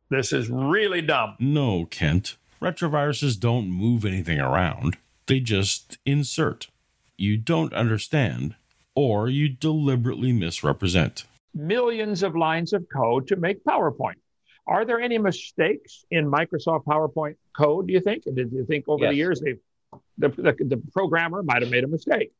[0.09, 1.37] This is really dumb.
[1.39, 2.37] No, Kent.
[2.61, 6.67] Retroviruses don't move anything around, they just insert.
[7.17, 8.57] You don't understand,
[8.97, 11.25] or you deliberately misrepresent.
[11.55, 14.17] Millions of lines of code to make PowerPoint.
[14.67, 18.25] Are there any mistakes in Microsoft PowerPoint code, do you think?
[18.27, 19.13] And did you think over Yes.
[19.13, 19.55] the years they,
[20.21, 22.33] the, the, the programmer might have made a mistake?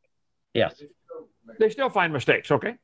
[0.55, 0.83] Yes.
[1.59, 2.77] They still find mistakes, okay?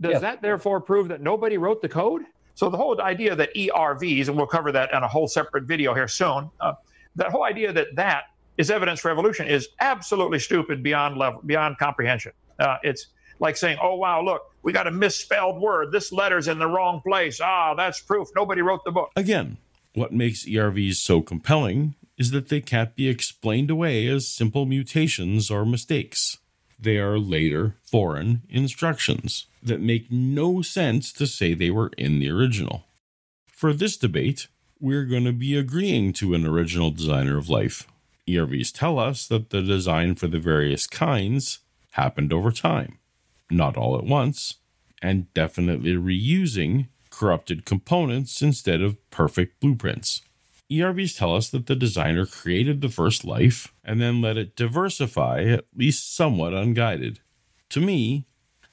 [0.00, 0.20] Does Yes.
[0.22, 2.22] that therefore prove that nobody wrote the code?
[2.54, 5.94] So the whole idea that ERVs, and we'll cover that in a whole separate video
[5.94, 6.72] here soon, uh,
[7.16, 8.24] that whole idea that that
[8.56, 12.32] is evidence for evolution is absolutely stupid beyond level, beyond comprehension.
[12.58, 13.06] Uh, it's
[13.38, 15.92] like saying, "Oh wow, look, we got a misspelled word.
[15.92, 17.40] This letter's in the wrong place.
[17.40, 19.58] Ah, that's proof nobody wrote the book." Again,
[19.94, 25.50] what makes ERVs so compelling is that they can't be explained away as simple mutations
[25.50, 26.38] or mistakes.
[26.78, 32.30] They are later foreign instructions that make no sense to say they were in the
[32.30, 32.84] original.
[33.46, 34.48] For this debate,
[34.80, 37.86] we're going to be agreeing to an original designer of life.
[38.28, 41.60] ERVs tell us that the design for the various kinds
[41.92, 42.98] happened over time,
[43.50, 44.56] not all at once,
[45.02, 50.22] and definitely reusing corrupted components instead of perfect blueprints.
[50.70, 55.44] ERVs tell us that the designer created the first life and then let it diversify,
[55.44, 57.20] at least somewhat unguided.
[57.70, 58.26] To me,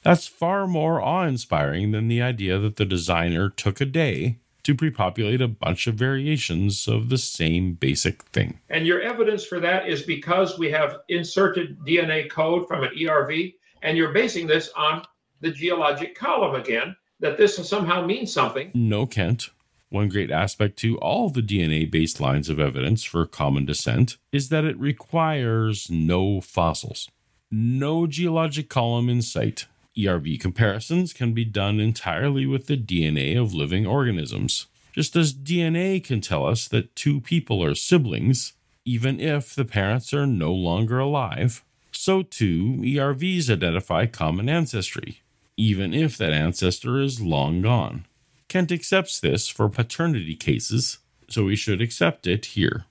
[0.03, 4.75] that's far more awe inspiring than the idea that the designer took a day to
[4.75, 8.59] prepopulate a bunch of variations of the same basic thing.
[8.69, 13.53] And your evidence for that is because we have inserted DNA code from an ERV,
[13.83, 15.03] and you're basing this on
[15.41, 18.71] the geologic column again, that this somehow means something.
[18.73, 19.49] No, Kent.
[19.95, 24.49] One great aspect to all the DNA based lines of evidence for common descent is
[24.49, 27.09] that it requires no fossils,
[27.49, 29.67] no geologic column in sight.
[29.97, 34.67] ERV comparisons can be done entirely with the DNA of living organisms.
[34.91, 38.51] Just as DNA can tell us that two people are siblings,
[38.83, 45.21] even if the parents are no longer alive, so too ERVs identify common ancestry,
[45.55, 48.03] even if that ancestor is long gone.
[48.47, 52.85] Kent accepts this for paternity cases, so we should accept it here.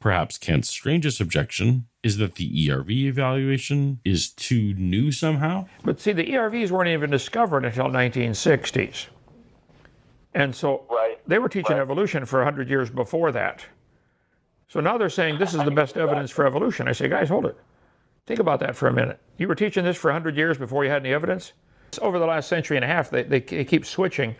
[0.00, 5.66] Perhaps Kent's strangest objection is that the ERV evaluation is too new somehow.
[5.82, 9.06] But see, the ERVs weren't even discovered until 1960s.
[10.34, 10.86] And so
[11.26, 13.64] they were teaching evolution for 100 years before that.
[14.68, 16.88] So now they're saying this is the best evidence for evolution.
[16.88, 17.56] I say, guys, hold it.
[18.26, 19.18] Think about that for a minute.
[19.38, 21.52] You were teaching this for 100 years before you had any evidence?
[21.88, 24.36] It's Over the last century and a half, they, they, they keep switching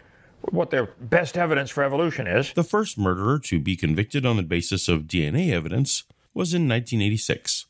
[0.52, 2.52] what their best evidence for evolution is.
[2.52, 6.04] The first murderer to be convicted on the basis of DNA evidence
[6.34, 7.66] was in 1986.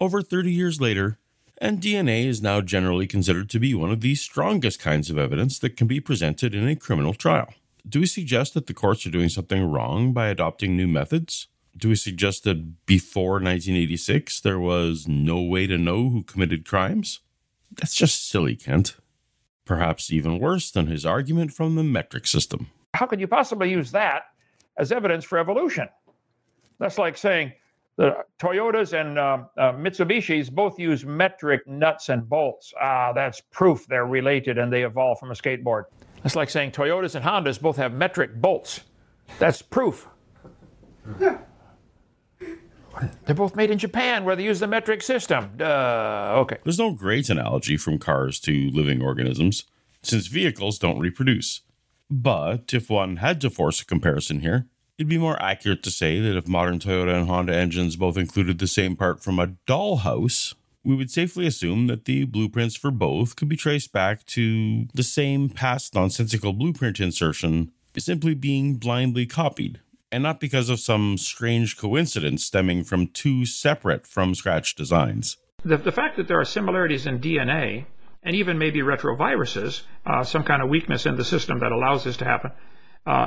[0.00, 1.18] Over 30 years later,
[1.58, 5.58] and DNA is now generally considered to be one of the strongest kinds of evidence
[5.60, 7.54] that can be presented in a criminal trial.
[7.88, 11.48] Do we suggest that the courts are doing something wrong by adopting new methods?
[11.76, 17.20] Do we suggest that before 1986 there was no way to know who committed crimes?
[17.72, 18.96] That's just silly, Kent.
[19.64, 22.68] Perhaps even worse than his argument from the metric system.
[22.94, 24.24] How could you possibly use that
[24.76, 25.88] as evidence for evolution?
[26.78, 27.52] That's like saying
[27.96, 32.74] the Toyotas and uh, uh, Mitsubishis both use metric nuts and bolts.
[32.80, 35.84] Ah, that's proof they're related and they evolved from a skateboard.
[36.22, 38.80] That's like saying Toyotas and Hondas both have metric bolts.
[39.38, 40.08] That's proof.
[43.24, 45.52] They're both made in Japan where they use the metric system.
[45.56, 46.34] Duh.
[46.38, 46.58] Okay.
[46.64, 49.64] There's no great analogy from cars to living organisms,
[50.02, 51.62] since vehicles don't reproduce.
[52.10, 54.66] But if one had to force a comparison here,
[54.98, 58.58] it'd be more accurate to say that if modern Toyota and Honda engines both included
[58.58, 63.36] the same part from a dollhouse, we would safely assume that the blueprints for both
[63.36, 69.80] could be traced back to the same past nonsensical blueprint insertion simply being blindly copied,
[70.14, 75.38] and not because of some strange coincidence stemming from two separate from scratch designs.
[75.64, 77.86] The, the fact that there are similarities in DNA
[78.22, 82.16] and even maybe retroviruses, uh, some kind of weakness in the system that allows this
[82.18, 82.52] to happen,
[83.04, 83.26] uh,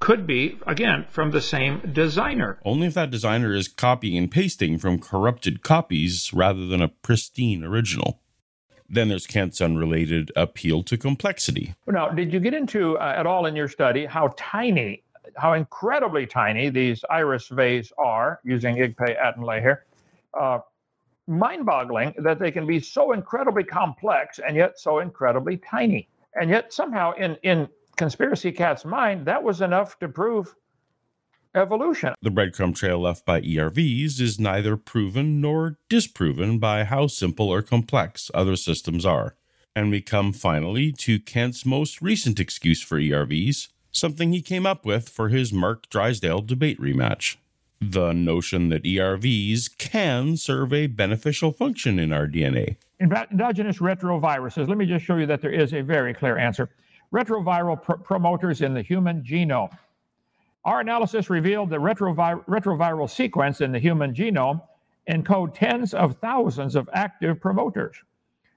[0.00, 2.58] could be, again, from the same designer.
[2.64, 7.62] Only if that designer is copying and pasting from corrupted copies rather than a pristine
[7.62, 8.22] original.
[8.88, 11.74] Then there's Kent's unrelated appeal to complexity.
[11.86, 15.02] Now, did you get into uh, at all in your study how tiny,
[15.36, 19.84] how incredibly tiny these iris vase are using IGPE Attenlay here?
[20.38, 20.58] Uh,
[21.26, 26.08] mind boggling that they can be so incredibly complex and yet so incredibly tiny.
[26.34, 30.54] And yet, somehow, in, in Conspiracy Cat's mind, that was enough to prove
[31.54, 32.14] evolution.
[32.22, 37.62] The breadcrumb trail left by ERVs is neither proven nor disproven by how simple or
[37.62, 39.36] complex other systems are.
[39.74, 44.84] And we come finally to Kent's most recent excuse for ERVs, something he came up
[44.84, 47.36] with for his Mark Drysdale debate rematch.
[47.80, 52.76] The notion that ERVs can serve a beneficial function in our DNA.
[53.00, 54.68] Endogenous retroviruses.
[54.68, 56.70] Let me just show you that there is a very clear answer.
[57.12, 59.76] Retroviral pr- promoters in the human genome.
[60.64, 64.62] Our analysis revealed the retrovir- retroviral sequence in the human genome
[65.10, 67.96] encode tens of thousands of active promoters.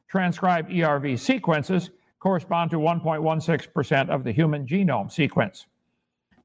[0.08, 1.90] Transcribed ERV sequences
[2.26, 5.68] correspond to 1.16% of the human genome sequence.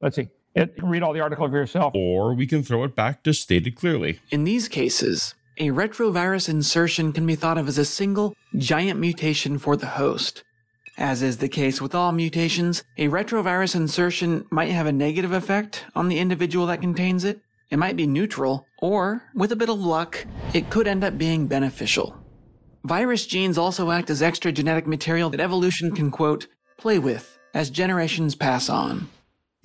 [0.03, 0.29] Let's see.
[0.55, 1.95] It, read all the article for yourself.
[1.95, 4.21] Or we can throw it back to stated clearly.
[4.31, 9.59] In these cases, a retrovirus insertion can be thought of as a single, giant mutation
[9.59, 10.45] for the host.
[10.99, 15.87] As is the case with all mutations, a retrovirus insertion might have a negative effect
[15.95, 17.41] on the individual that contains it.
[17.71, 21.47] It might be neutral, or, with a bit of luck, it could end up being
[21.47, 22.23] beneficial.
[22.85, 26.47] Virus genes also act as extra genetic material that evolution can, quote,
[26.79, 29.09] play with as generations pass on.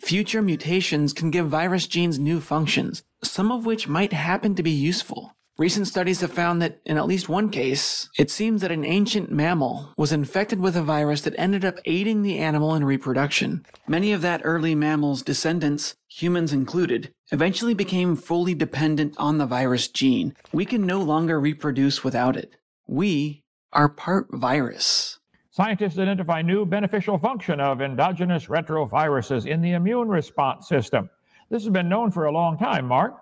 [0.01, 4.71] Future mutations can give virus genes new functions, some of which might happen to be
[4.71, 5.31] useful.
[5.57, 9.31] Recent studies have found that in at least one case, it seems that an ancient
[9.31, 13.65] mammal was infected with a virus that ended up aiding the animal in reproduction.
[13.87, 19.87] Many of that early mammal's descendants, humans included, eventually became fully dependent on the virus
[19.87, 20.35] gene.
[20.51, 22.51] We can no longer reproduce without it.
[22.87, 25.19] We are part virus.
[25.49, 31.09] Scientists identify new beneficial function of endogenous retroviruses in the immune response system.
[31.49, 33.15] This has been known for a long time, Mark.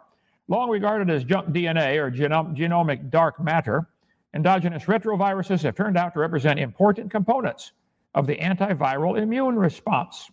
[0.50, 3.88] Long regarded as junk DNA or genom- genomic dark matter,
[4.34, 7.72] endogenous retroviruses have turned out to represent important components
[8.16, 10.30] of the antiviral immune response.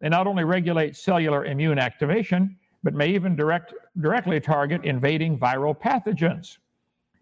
[0.00, 5.78] They not only regulate cellular immune activation, but may even direct, directly target invading viral
[5.78, 6.58] pathogens.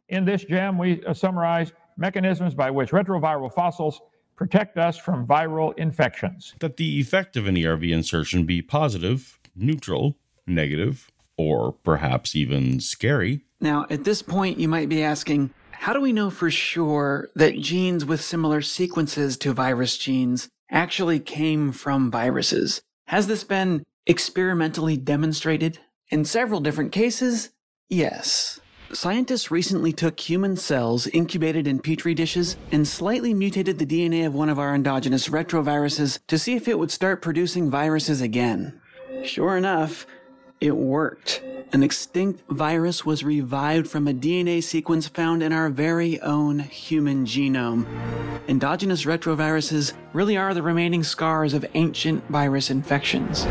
[0.08, 4.00] In this gem, we uh, summarize mechanisms by which retroviral fossils
[4.36, 6.54] protect us from viral infections.
[6.60, 13.44] That the effect of an ERV insertion be positive, neutral, negative, or perhaps even scary.
[13.60, 17.60] Now, at this point, you might be asking, how do we know for sure that
[17.60, 22.80] genes with similar sequences to virus genes actually came from viruses?
[23.06, 25.78] Has this been experimentally demonstrated?
[26.10, 27.50] In several different cases,
[27.88, 28.60] yes.
[28.92, 34.34] Scientists recently took human cells incubated in petri dishes and slightly mutated the DNA of
[34.34, 38.80] one of our endogenous retroviruses to see if it would start producing viruses again.
[39.24, 40.06] Sure enough,
[40.58, 41.42] it worked.
[41.70, 47.26] An extinct virus was revived from a DNA sequence found in our very own human
[47.26, 47.86] genome.
[48.48, 53.44] Endogenous retroviruses really are the remaining scars of ancient virus infections.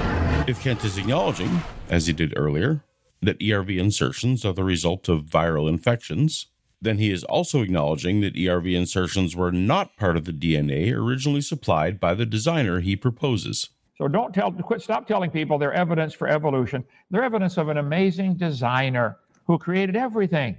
[0.47, 1.61] If Kent is acknowledging,
[1.91, 2.81] as he did earlier,
[3.21, 6.47] that ERV insertions are the result of viral infections,
[6.81, 11.41] then he is also acknowledging that ERV insertions were not part of the DNA originally
[11.41, 13.69] supplied by the designer he proposes.
[13.97, 16.83] So don't tell, quit, stop telling people they're evidence for evolution.
[17.09, 20.57] They're evidence of an amazing designer who created everything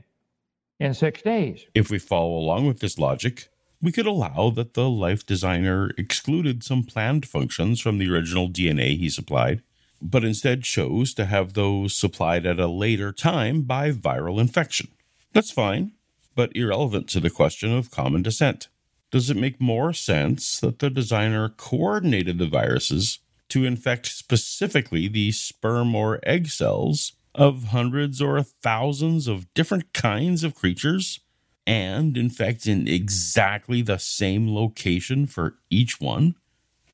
[0.80, 1.66] in six days.
[1.74, 3.48] If we follow along with this logic,
[3.80, 8.98] we could allow that the life designer excluded some planned functions from the original DNA
[8.98, 9.62] he supplied,
[10.00, 14.88] but instead chose to have those supplied at a later time by viral infection.
[15.32, 15.92] That's fine,
[16.34, 18.68] but irrelevant to the question of common descent.
[19.10, 25.32] Does it make more sense that the designer coordinated the viruses to infect specifically the
[25.32, 31.20] sperm or egg cells of hundreds or thousands of different kinds of creatures
[31.66, 36.34] and infect in exactly the same location for each one?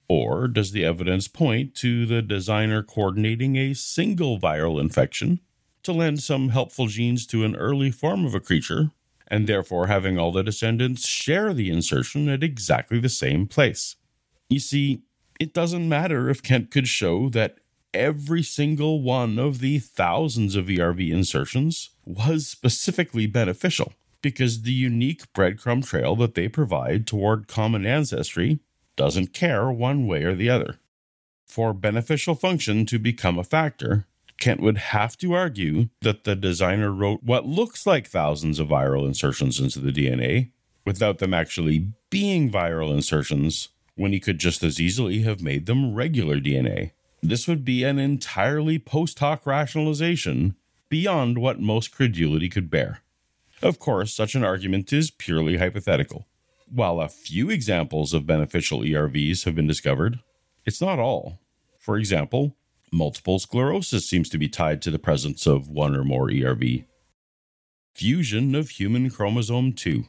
[0.09, 5.41] Or does the evidence point to the designer coordinating a single viral infection
[5.83, 8.91] to lend some helpful genes to an early form of a creature,
[9.29, 13.97] and therefore having all the descendants share the insertion at exactly the same place?
[14.49, 15.03] You see,
[15.41, 17.59] it doesn't matter if Kent could show that
[17.93, 25.33] every single one of the thousands of ERV insertions was specifically beneficial because the unique
[25.33, 28.59] breadcrumb trail that they provide toward common ancestry
[28.97, 30.79] doesn't care one way or the other.
[31.47, 34.07] For beneficial function to become a factor,
[34.39, 39.07] Kent would have to argue that the designer wrote what looks like thousands of viral
[39.07, 40.51] insertions into the DNA
[40.85, 45.95] without them actually being viral insertions when he could just as easily have made them
[45.95, 46.91] regular DNA.
[47.23, 50.57] This would be an entirely post hoc rationalization
[50.89, 53.01] beyond what most credulity could bear.
[53.63, 56.27] Of course, such an argument is purely hypothetical.
[56.71, 60.21] While a few examples of beneficial ERVs have been discovered,
[60.65, 61.41] it's not all.
[61.79, 62.57] For example,
[62.91, 66.85] multiple sclerosis seems to be tied to the presence of one or more ERV.
[67.95, 70.07] Fusion of human chromosome 2.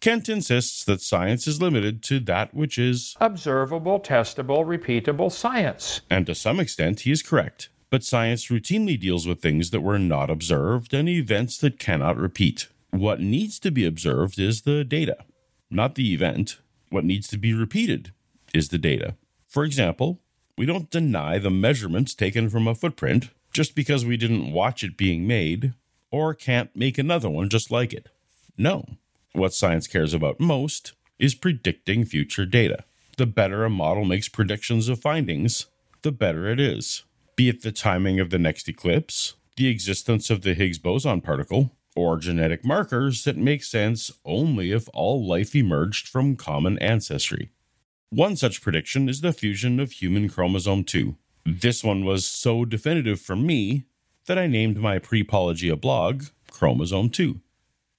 [0.00, 6.00] Kent insists that science is limited to that which is observable, testable, repeatable science.
[6.10, 7.68] And to some extent, he is correct.
[7.90, 12.68] But science routinely deals with things that were not observed and events that cannot repeat.
[12.90, 15.18] What needs to be observed is the data,
[15.72, 16.58] not the event.
[16.90, 18.12] What needs to be repeated
[18.52, 19.16] is the data.
[19.48, 20.20] For example,
[20.56, 24.96] we don't deny the measurements taken from a footprint just because we didn't watch it
[24.96, 25.74] being made
[26.10, 28.08] or can't make another one just like it.
[28.56, 28.84] No.
[29.32, 32.84] What science cares about most is predicting future data.
[33.16, 35.66] The better a model makes predictions of findings,
[36.02, 37.04] the better it is.
[37.36, 41.72] Be it the timing of the next eclipse, the existence of the Higgs boson particle,
[41.94, 47.50] or genetic markers that make sense only if all life emerged from common ancestry.
[48.10, 51.16] One such prediction is the fusion of human chromosome 2.
[51.44, 53.84] This one was so definitive for me
[54.26, 57.40] that I named my pre-Paulogia blog Chromosome 2.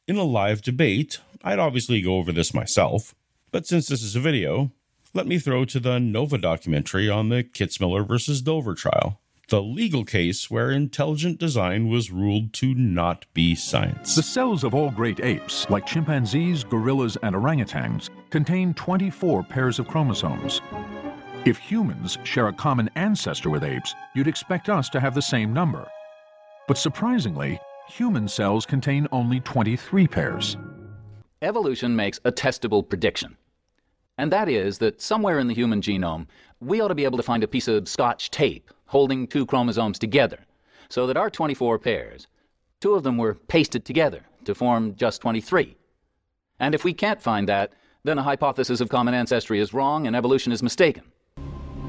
[0.07, 3.15] In a live debate, I'd obviously go over this myself,
[3.51, 4.71] but since this is a video,
[5.13, 9.19] let me throw to the Nova documentary on the Kitzmiller versus Dover trial,
[9.49, 14.15] the legal case where intelligent design was ruled to not be science.
[14.15, 19.87] The cells of all great apes, like chimpanzees, gorillas, and orangutans, contain 24 pairs of
[19.87, 20.61] chromosomes.
[21.45, 25.53] If humans share a common ancestor with apes, you'd expect us to have the same
[25.53, 25.85] number.
[26.67, 30.55] But surprisingly, human cells contain only 23 pairs.
[31.41, 33.35] Evolution makes a testable prediction.
[34.17, 36.27] And that is that somewhere in the human genome,
[36.61, 39.99] we ought to be able to find a piece of scotch tape holding two chromosomes
[39.99, 40.39] together,
[40.89, 42.27] so that our 24 pairs,
[42.79, 45.75] two of them were pasted together to form just 23.
[46.59, 47.73] And if we can't find that,
[48.03, 51.03] then a hypothesis of common ancestry is wrong and evolution is mistaken.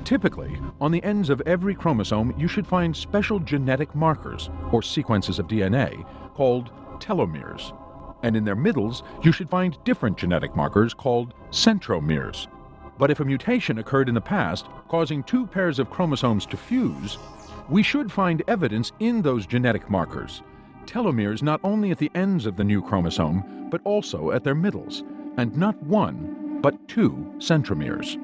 [0.05, 5.39] Typically, on the ends of every chromosome, you should find special genetic markers, or sequences
[5.39, 6.71] of DNA, called
[7.01, 7.77] telomeres.
[8.23, 12.47] And in their middles, you should find different genetic markers called centromeres.
[12.99, 17.19] But if a mutation occurred in the past, causing two pairs of chromosomes to fuse,
[17.69, 20.43] we should find evidence in those genetic markers.
[20.87, 25.03] Telomeres not only at the ends of the new chromosome, but also at their middles,
[25.37, 28.17] and not one, but two centromeres.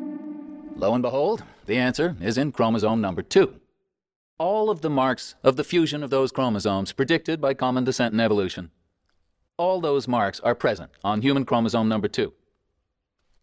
[0.77, 3.61] Lo and behold, the answer is in chromosome number two.
[4.39, 8.21] All of the marks of the fusion of those chromosomes predicted by common descent and
[8.21, 8.71] evolution,
[9.61, 12.33] all those marks are present on human chromosome number two.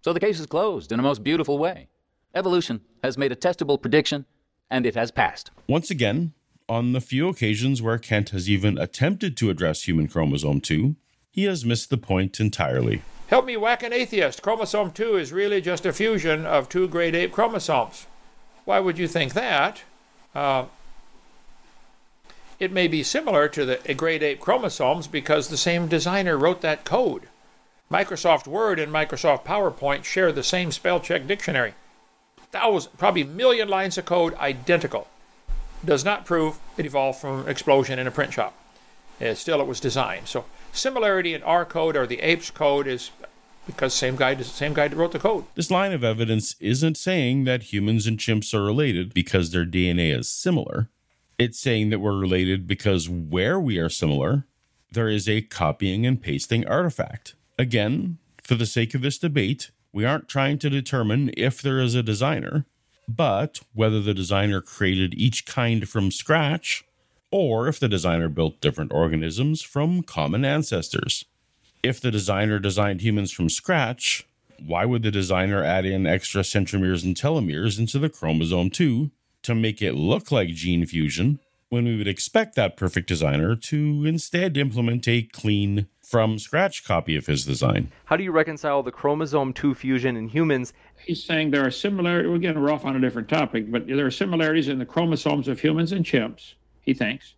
[0.01, 1.89] So the case is closed in a most beautiful way.
[2.33, 4.25] Evolution has made a testable prediction,
[4.69, 5.51] and it has passed.
[5.67, 6.33] Once again,
[6.69, 10.95] on the few occasions where Kent has even attempted to address human chromosome 2,
[11.31, 13.01] he has missed the point entirely.
[13.27, 14.41] Help me whack an atheist.
[14.41, 18.05] Chromosome 2 is really just a fusion of two great ape chromosomes.
[18.65, 19.83] Why would you think that?
[20.33, 20.65] Uh,
[22.59, 26.85] it may be similar to the great ape chromosomes because the same designer wrote that
[26.85, 27.27] code.
[27.89, 31.73] Microsoft Word and Microsoft PowerPoint share the same spell check dictionary.
[32.51, 35.07] Thousand, probably million lines of code identical.
[35.85, 38.53] Does not prove it evolved from explosion in a print shop.
[39.21, 40.27] It, still, it was designed.
[40.27, 43.11] So similarity in our code or the ape's code is
[43.65, 45.45] because same guy same guy wrote the code.
[45.55, 50.17] This line of evidence isn't saying that humans and chimps are related because their DNA
[50.17, 50.89] is similar.
[51.37, 54.45] It's saying that we're related because where we are similar,
[54.91, 57.35] there is a copying and pasting artifact.
[57.57, 61.95] Again, for the sake of this debate, we aren't trying to determine if there is
[61.95, 62.65] a designer,
[63.07, 66.83] but whether the designer created each kind from scratch
[67.31, 71.25] or if the designer built different organisms from common ancestors.
[71.83, 74.25] If the designer designed humans from scratch,
[74.65, 79.11] why would the designer add in extra centromeres and telomeres into the chromosome 2
[79.43, 81.39] to make it look like gene fusion
[81.69, 87.17] when we would expect that perfect designer to instead implement a clean, from scratch copy
[87.17, 87.91] of his design?
[88.05, 90.73] How do you reconcile the chromosome 2 fusion in humans?
[91.05, 92.31] He's saying there are similarities.
[92.31, 95.59] We're getting off on a different topic, but there are similarities in the chromosomes of
[95.59, 97.35] humans and chimps, he thinks.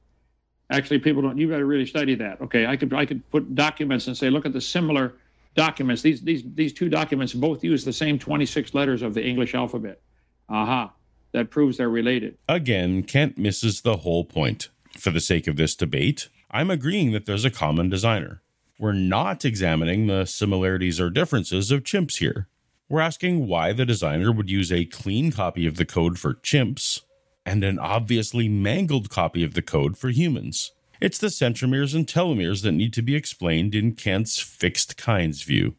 [0.72, 1.38] Actually, people don't.
[1.38, 2.40] You better really study that.
[2.42, 5.16] Okay, I could I could put documents and say, look at the similar
[5.56, 6.04] documents.
[6.04, 10.00] These these these two documents both use the same 26 letters of the English alphabet.
[10.48, 10.94] Aha,
[11.32, 12.38] that proves they're related.
[12.48, 14.70] Again, Kent misses the whole point.
[14.96, 18.44] For the sake of this debate, I'm agreeing that there's a common designer.
[18.80, 22.48] We're not examining the similarities or differences of chimps here.
[22.88, 27.02] We're asking why the designer would use a clean copy of the code for chimps
[27.46, 30.72] and an obviously mangled copy of the code for humans.
[31.02, 35.76] It's the centromeres and telomeres that need to be explained in Kent's fixed kinds view.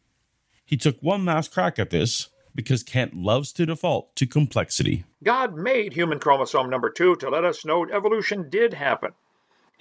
[0.63, 5.05] He took one last crack at this because Kant loves to default to complexity.
[5.23, 9.13] God made human chromosome number two to let us know evolution did happen.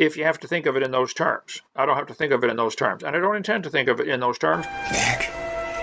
[0.01, 2.33] If you have to think of it in those terms, I don't have to think
[2.33, 4.39] of it in those terms, and I don't intend to think of it in those
[4.39, 4.65] terms.
[4.65, 5.29] That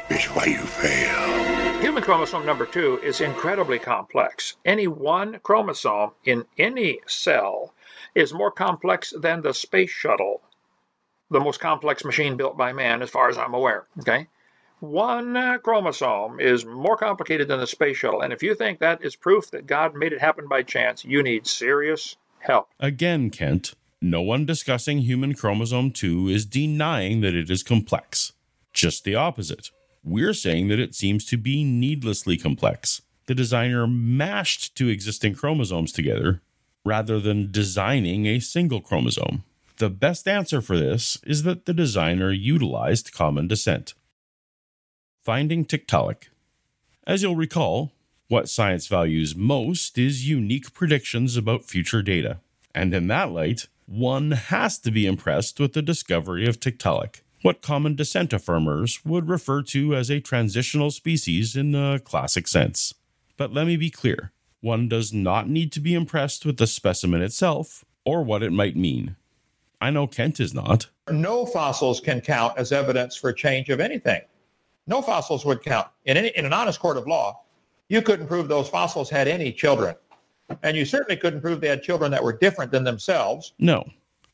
[0.09, 1.80] is why you fail.
[1.82, 4.55] Human chromosome number two is incredibly complex.
[4.65, 7.76] Any one chromosome in any cell
[8.15, 10.41] is more complex than the space shuttle,
[11.30, 13.86] the most complex machine built by man, as far as I'm aware.
[13.99, 14.30] Okay?
[14.80, 19.15] One chromosome is more complicated than the space shuttle, and if you think that is
[19.15, 22.70] proof that God made it happen by chance, you need serious help.
[22.80, 28.34] Again, Kent, no one discussing human chromosome 2 is denying that it is complex.
[28.72, 29.72] Just the opposite.
[30.04, 33.02] We're saying that it seems to be needlessly complex.
[33.26, 36.41] The designer mashed two existing chromosomes together
[36.86, 39.43] rather than designing a single chromosome.
[39.78, 43.95] The best answer for this is that the designer utilized common descent.
[45.24, 46.30] Finding Tiktaalik.
[47.06, 47.91] As you'll recall,
[48.28, 52.39] what science values most is unique predictions about future data.
[52.76, 57.62] And in that light, one has to be impressed with the discovery of Tiktaalik, what
[57.62, 62.94] common descent affirmers would refer to as a transitional species in the classic sense.
[63.38, 67.22] But let me be clear one does not need to be impressed with the specimen
[67.22, 69.16] itself or what it might mean.
[69.80, 70.90] I know Kent is not.
[71.10, 74.22] No fossils can count as evidence for change of anything.
[74.88, 75.88] No fossils would count.
[76.06, 77.44] In, any, in an honest court of law,
[77.88, 79.96] you couldn't prove those fossils had any children.
[80.64, 83.54] And you certainly couldn't prove they had children that were different than themselves.
[83.60, 83.89] No.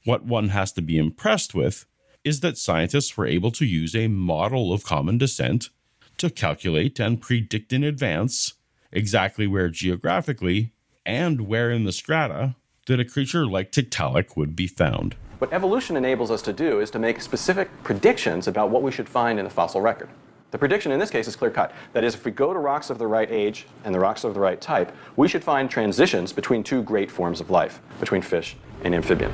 [0.06, 1.86] What one has to be impressed with
[2.24, 5.70] is that scientists were able to use a model of common descent
[6.18, 8.54] to calculate and predict in advance
[8.92, 10.72] exactly where geographically
[11.06, 12.56] and where in the strata
[12.88, 15.16] that a creature like Tiktaalik would be found.
[15.40, 19.10] What evolution enables us to do is to make specific predictions about what we should
[19.10, 20.10] find in the fossil record.
[20.54, 21.72] The prediction in this case is clear cut.
[21.94, 24.36] That is, if we go to rocks of the right age and the rocks of
[24.36, 28.56] the right type, we should find transitions between two great forms of life, between fish
[28.84, 29.32] and amphibian.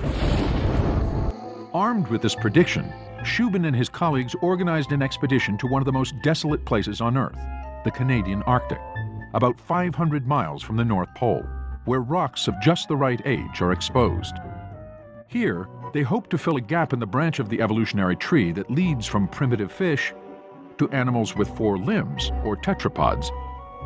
[1.74, 2.90] Armed with this prediction,
[3.24, 7.18] Shubin and his colleagues organized an expedition to one of the most desolate places on
[7.18, 7.38] Earth,
[7.84, 8.80] the Canadian Arctic,
[9.34, 11.44] about 500 miles from the North Pole,
[11.84, 14.36] where rocks of just the right age are exposed.
[15.28, 18.72] Here, they hope to fill a gap in the branch of the evolutionary tree that
[18.72, 20.14] leads from primitive fish
[20.80, 23.30] to animals with four limbs, or tetrapods,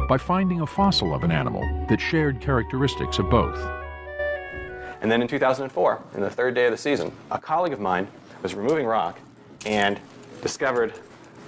[0.08, 3.60] by finding a fossil of an animal that shared characteristics of both.
[5.02, 8.08] And then in 2004, in the third day of the season, a colleague of mine
[8.42, 9.20] was removing rock
[9.66, 10.00] and
[10.42, 10.94] discovered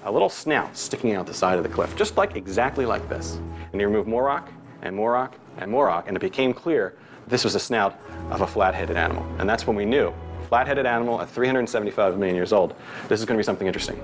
[0.03, 3.39] a little snout sticking out the side of the cliff, just like exactly like this.
[3.71, 4.49] And he removed more rock
[4.81, 6.95] and more rock and more rock, and it became clear
[7.27, 9.25] this was a snout of a flat-headed animal.
[9.39, 10.13] And that's when we knew,
[10.49, 12.75] flat-headed animal at 375 million years old,
[13.07, 14.01] this is going to be something interesting.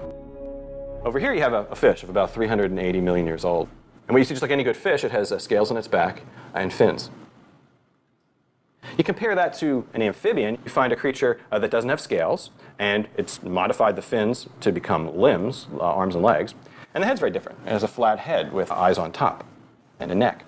[1.04, 3.68] Over here you have a, a, fish of about 380 million years old.
[4.08, 5.88] And what you see, just like any good fish, it has uh, scales on its
[5.88, 6.22] back
[6.54, 7.10] and fins.
[8.98, 12.52] You compare that to an amphibian, you find a creature uh, that doesn't have scales,
[12.78, 16.54] and it's modified the fins to become limbs, uh, arms and legs,
[16.94, 17.58] and the head's very different.
[17.66, 19.44] It has a flat head with eyes on top
[20.00, 20.46] and a neck.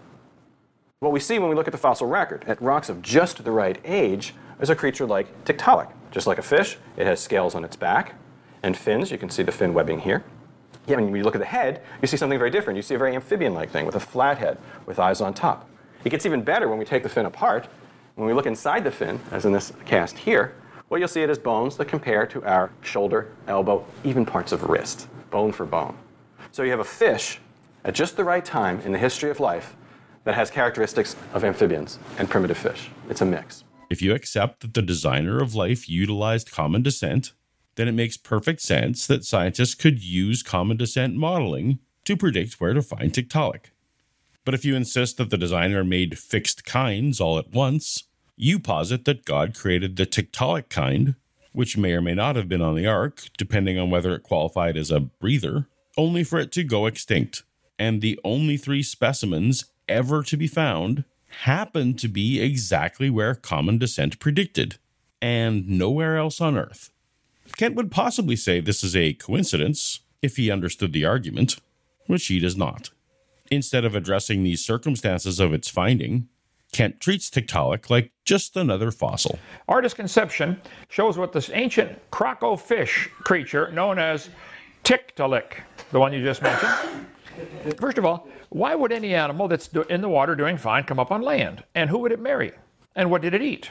[0.99, 3.51] What we see when we look at the fossil record, at rocks of just the
[3.51, 5.91] right age, is a creature like Tiktaalik.
[6.12, 8.14] Just like a fish, it has scales on its back
[8.62, 9.10] and fins.
[9.10, 10.24] You can see the fin webbing here.
[10.86, 12.76] Yeah, when you look at the head, you see something very different.
[12.76, 15.70] You see a very amphibian-like thing with a flat head with eyes on top.
[16.04, 17.68] It gets even better when we take the fin apart.
[18.16, 20.56] When we look inside the fin, as in this cast here,
[20.90, 24.64] what you'll see it is bones that compare to our shoulder, elbow, even parts of
[24.64, 25.98] wrist, bone for bone.
[26.52, 27.40] So you have a fish
[27.84, 29.76] at just the right time in the history of life
[30.26, 32.90] that has characteristics of amphibians and primitive fish.
[33.10, 33.64] It's a mix.
[33.90, 37.34] If you accept that the designer of life utilized common descent,
[37.76, 42.74] then it makes perfect sense that scientists could use common descent modeling to predict where
[42.74, 43.65] to find Tiktaalik.
[44.45, 48.03] But if you insist that the designer made fixed kinds all at once,
[48.36, 51.15] you posit that God created the Tiktaalik kind,
[51.53, 54.76] which may or may not have been on the ark, depending on whether it qualified
[54.76, 55.67] as a breather,
[55.97, 57.43] only for it to go extinct.
[57.80, 61.05] And the only three specimens ever to be found
[61.41, 64.78] happen to be exactly where common descent predicted,
[65.21, 66.91] and nowhere else on Earth.
[67.58, 71.58] Kent would possibly say this is a coincidence if he understood the argument,
[72.08, 72.89] which he does not.
[73.52, 76.28] Instead of addressing the circumstances of its finding,
[76.72, 79.38] Kent treats Tiktaalik like just another fossil.
[79.68, 84.30] Artist conception shows what this ancient croco fish creature known as
[84.84, 85.60] Tiktaalik,
[85.91, 87.08] the one you just mentioned.
[87.78, 91.12] First of all, why would any animal that's in the water doing fine come up
[91.12, 91.64] on land?
[91.76, 92.54] And who would it marry?
[92.96, 93.70] And what did it eat?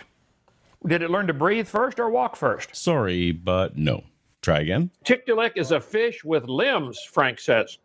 [0.87, 2.75] Did it learn to breathe first or walk first?
[2.75, 4.05] Sorry, but no.
[4.43, 4.91] Try again.
[5.05, 7.79] Tiktaalik is a fish with limbs, Frank says.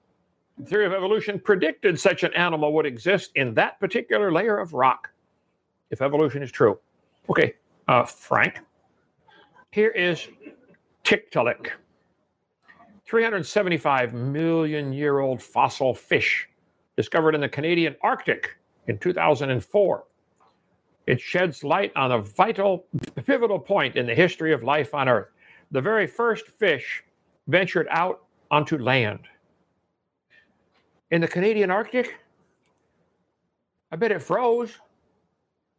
[0.58, 4.74] The theory of evolution predicted such an animal would exist in that particular layer of
[4.74, 5.12] rock,
[5.91, 6.80] if evolution is true.
[7.30, 7.54] Okay,
[7.88, 8.62] uh, Frank,
[9.72, 10.28] here is
[11.04, 11.70] Tiktaalik,
[13.06, 16.50] 375 million year old fossil fish
[16.95, 20.04] discovered in the Canadian Arctic in 2004.
[21.08, 22.86] It sheds light on a vital,
[23.26, 25.30] pivotal point in the history of life on Earth.
[25.72, 27.03] The very first fish
[27.47, 29.22] ventured out onto land.
[31.10, 32.20] In the Canadian Arctic,
[33.91, 34.78] I bet it froze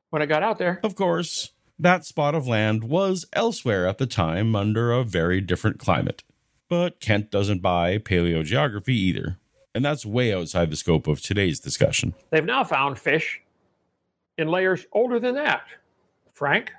[0.08, 0.80] when I got out there.
[0.82, 5.78] Of course, that spot of land was elsewhere at the time under a very different
[5.78, 6.24] climate.
[6.70, 9.38] But Kent doesn't buy paleogeography either
[9.74, 12.12] and that's way outside the scope of today's discussion.
[12.30, 13.40] They've now found fish
[14.38, 15.64] in layers older than that.
[16.32, 16.72] Frank,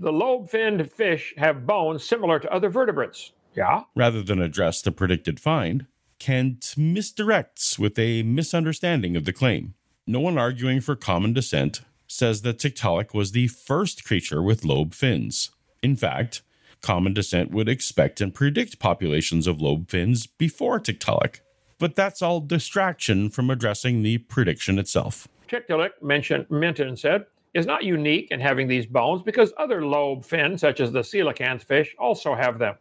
[0.00, 3.32] the lobe finned fish have bones similar to other vertebrates.
[3.54, 3.82] Yeah?
[3.94, 5.86] Rather than address the predicted find,
[6.18, 9.74] Kent misdirects with a misunderstanding of the claim.
[10.06, 14.94] No one arguing for common descent says that Tiktaalik was the first creature with lobe
[14.94, 15.50] fins.
[15.82, 16.42] In fact,
[16.80, 21.40] common descent would expect and predict populations of lobe fins before Tiktaalik.
[21.78, 25.28] But that's all distraction from addressing the prediction itself.
[25.52, 30.62] Tiktaalik, mentioned Menton said, is not unique in having these bones because other lobe fins,
[30.62, 32.76] such as the coelacanth fish, also have them.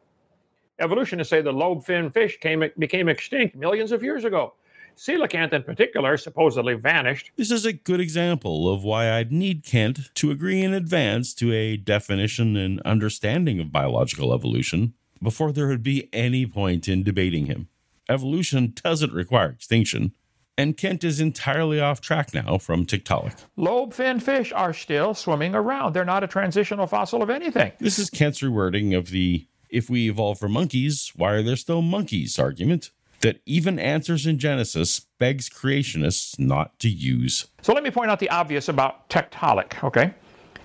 [0.79, 4.53] Evolutionists say the lobe fin fish came, became extinct millions of years ago.
[4.95, 7.31] Coelacanth, in particular, supposedly vanished.
[7.35, 11.51] This is a good example of why I'd need Kent to agree in advance to
[11.53, 17.47] a definition and understanding of biological evolution before there would be any point in debating
[17.47, 17.67] him.
[18.09, 20.13] Evolution doesn't require extinction,
[20.57, 23.45] and Kent is entirely off track now from Tiktaalik.
[23.55, 25.93] Lobe fin fish are still swimming around.
[25.93, 27.71] They're not a transitional fossil of anything.
[27.79, 31.81] This is Kent's rewording of the if we evolve from monkeys, why are there still
[31.81, 32.91] monkeys argument
[33.21, 37.47] that even answers in Genesis begs creationists not to use.
[37.61, 40.13] So let me point out the obvious about Tiktaalik, okay?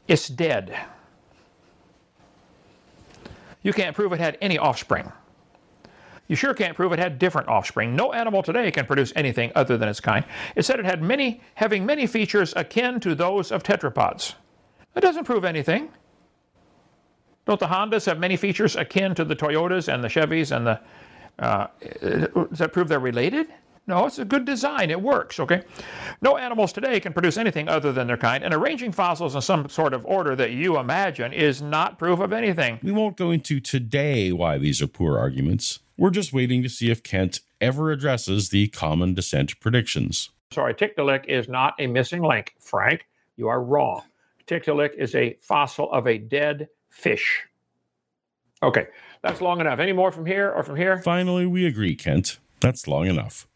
[0.09, 0.77] It's dead.
[3.63, 5.13] You can't prove it had any offspring.
[6.29, 7.95] You sure can't prove it had different offspring.
[7.95, 10.25] No animal today can produce anything other than its kind.
[10.55, 14.35] It said it had many, having many features akin to those of tetrapods.
[14.95, 15.91] That doesn't prove anything.
[17.47, 20.81] Don't the Hondas have many features akin to the Toyotas and the Chevys and the
[21.39, 21.67] uh,
[22.01, 23.49] does that prove they're related?
[23.87, 24.91] No, it's a good design.
[24.91, 25.63] It works, okay?
[26.21, 29.69] No animals today can produce anything other than their kind, and arranging fossils in some
[29.69, 32.81] sort of order that you imagine is not proof of anything.
[32.83, 35.79] We won't go into today why these are poor arguments.
[35.99, 40.31] We're just waiting to see if Kent ever addresses the common descent predictions.
[40.53, 42.55] Sorry, Tiktaalik is not a missing link.
[42.61, 44.03] Frank, you are wrong.
[44.47, 47.45] Tiktaalik is a fossil of a dead fish.
[48.63, 48.87] Okay,
[49.23, 49.79] that's long enough.
[49.79, 51.03] Any more from here or from here?
[51.03, 52.39] Finally, we agree, Kent.
[52.61, 53.47] That's long enough.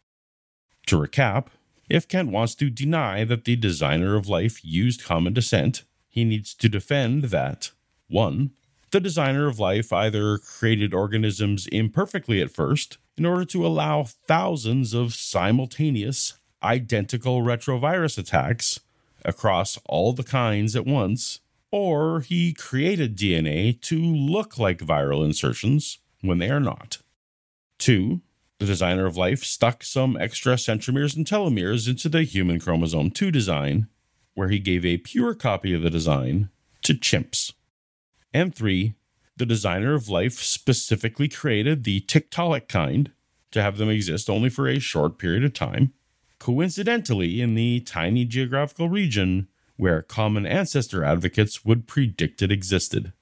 [0.87, 1.47] To recap,
[1.89, 6.53] if Kent wants to deny that the designer of life used common descent, he needs
[6.55, 7.71] to defend that
[8.09, 8.51] 1.
[8.91, 14.93] The designer of life either created organisms imperfectly at first in order to allow thousands
[14.93, 18.81] of simultaneous, identical retrovirus attacks
[19.23, 21.39] across all the kinds at once,
[21.71, 26.97] or he created DNA to look like viral insertions when they are not.
[27.77, 28.19] Two,
[28.59, 33.31] the designer of life stuck some extra centromeres and telomeres into the human chromosome 2
[33.31, 33.87] design,
[34.33, 36.49] where he gave a pure copy of the design
[36.83, 37.53] to chimps.
[38.33, 38.95] And three,
[39.37, 43.11] the designer of life specifically created the Tiktaalik kind
[43.51, 45.93] to have them exist only for a short period of time,
[46.39, 53.13] coincidentally in the tiny geographical region where common ancestor advocates would predict it existed.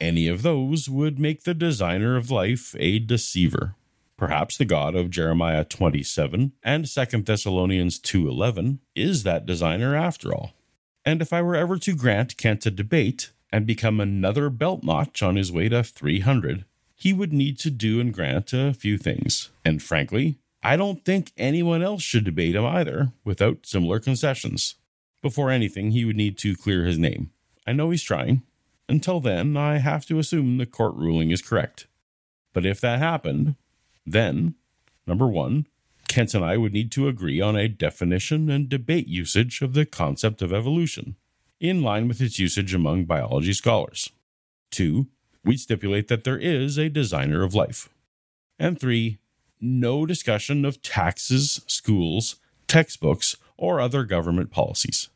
[0.00, 3.76] Any of those would make the designer of life a deceiver.
[4.16, 10.54] Perhaps the God of Jeremiah 27 and 2 Thessalonians 2:11 is that designer after all.
[11.04, 15.22] And if I were ever to grant Kent a debate and become another belt notch
[15.22, 16.64] on his way to 300,
[16.96, 19.50] he would need to do and grant a few things.
[19.64, 24.74] And frankly, I don't think anyone else should debate him either without similar concessions.
[25.22, 27.30] Before anything, he would need to clear his name.
[27.64, 28.42] I know he's trying.
[28.88, 31.86] Until then, I have to assume the court ruling is correct.
[32.52, 33.54] But if that happened,
[34.04, 34.56] then,
[35.06, 35.68] number one,
[36.08, 39.86] Kent and I would need to agree on a definition and debate usage of the
[39.86, 41.14] concept of evolution,
[41.68, 44.10] in line with its usage among biology scholars.
[44.70, 45.06] Two,
[45.44, 47.88] we'd stipulate that there is a designer of life.
[48.58, 49.18] And three,
[49.60, 52.36] no discussion of taxes, schools,
[52.68, 55.08] textbooks, or other government policies.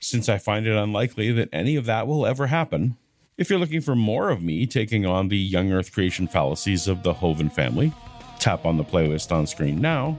[0.00, 2.96] Since I find it unlikely that any of that will ever happen,
[3.36, 7.02] if you're looking for more of me taking on the young earth creation fallacies of
[7.02, 7.92] the Hovind family,
[8.38, 10.18] tap on the playlist on screen now,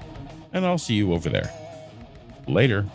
[0.51, 1.53] and I'll see you over there.
[2.47, 2.85] Later.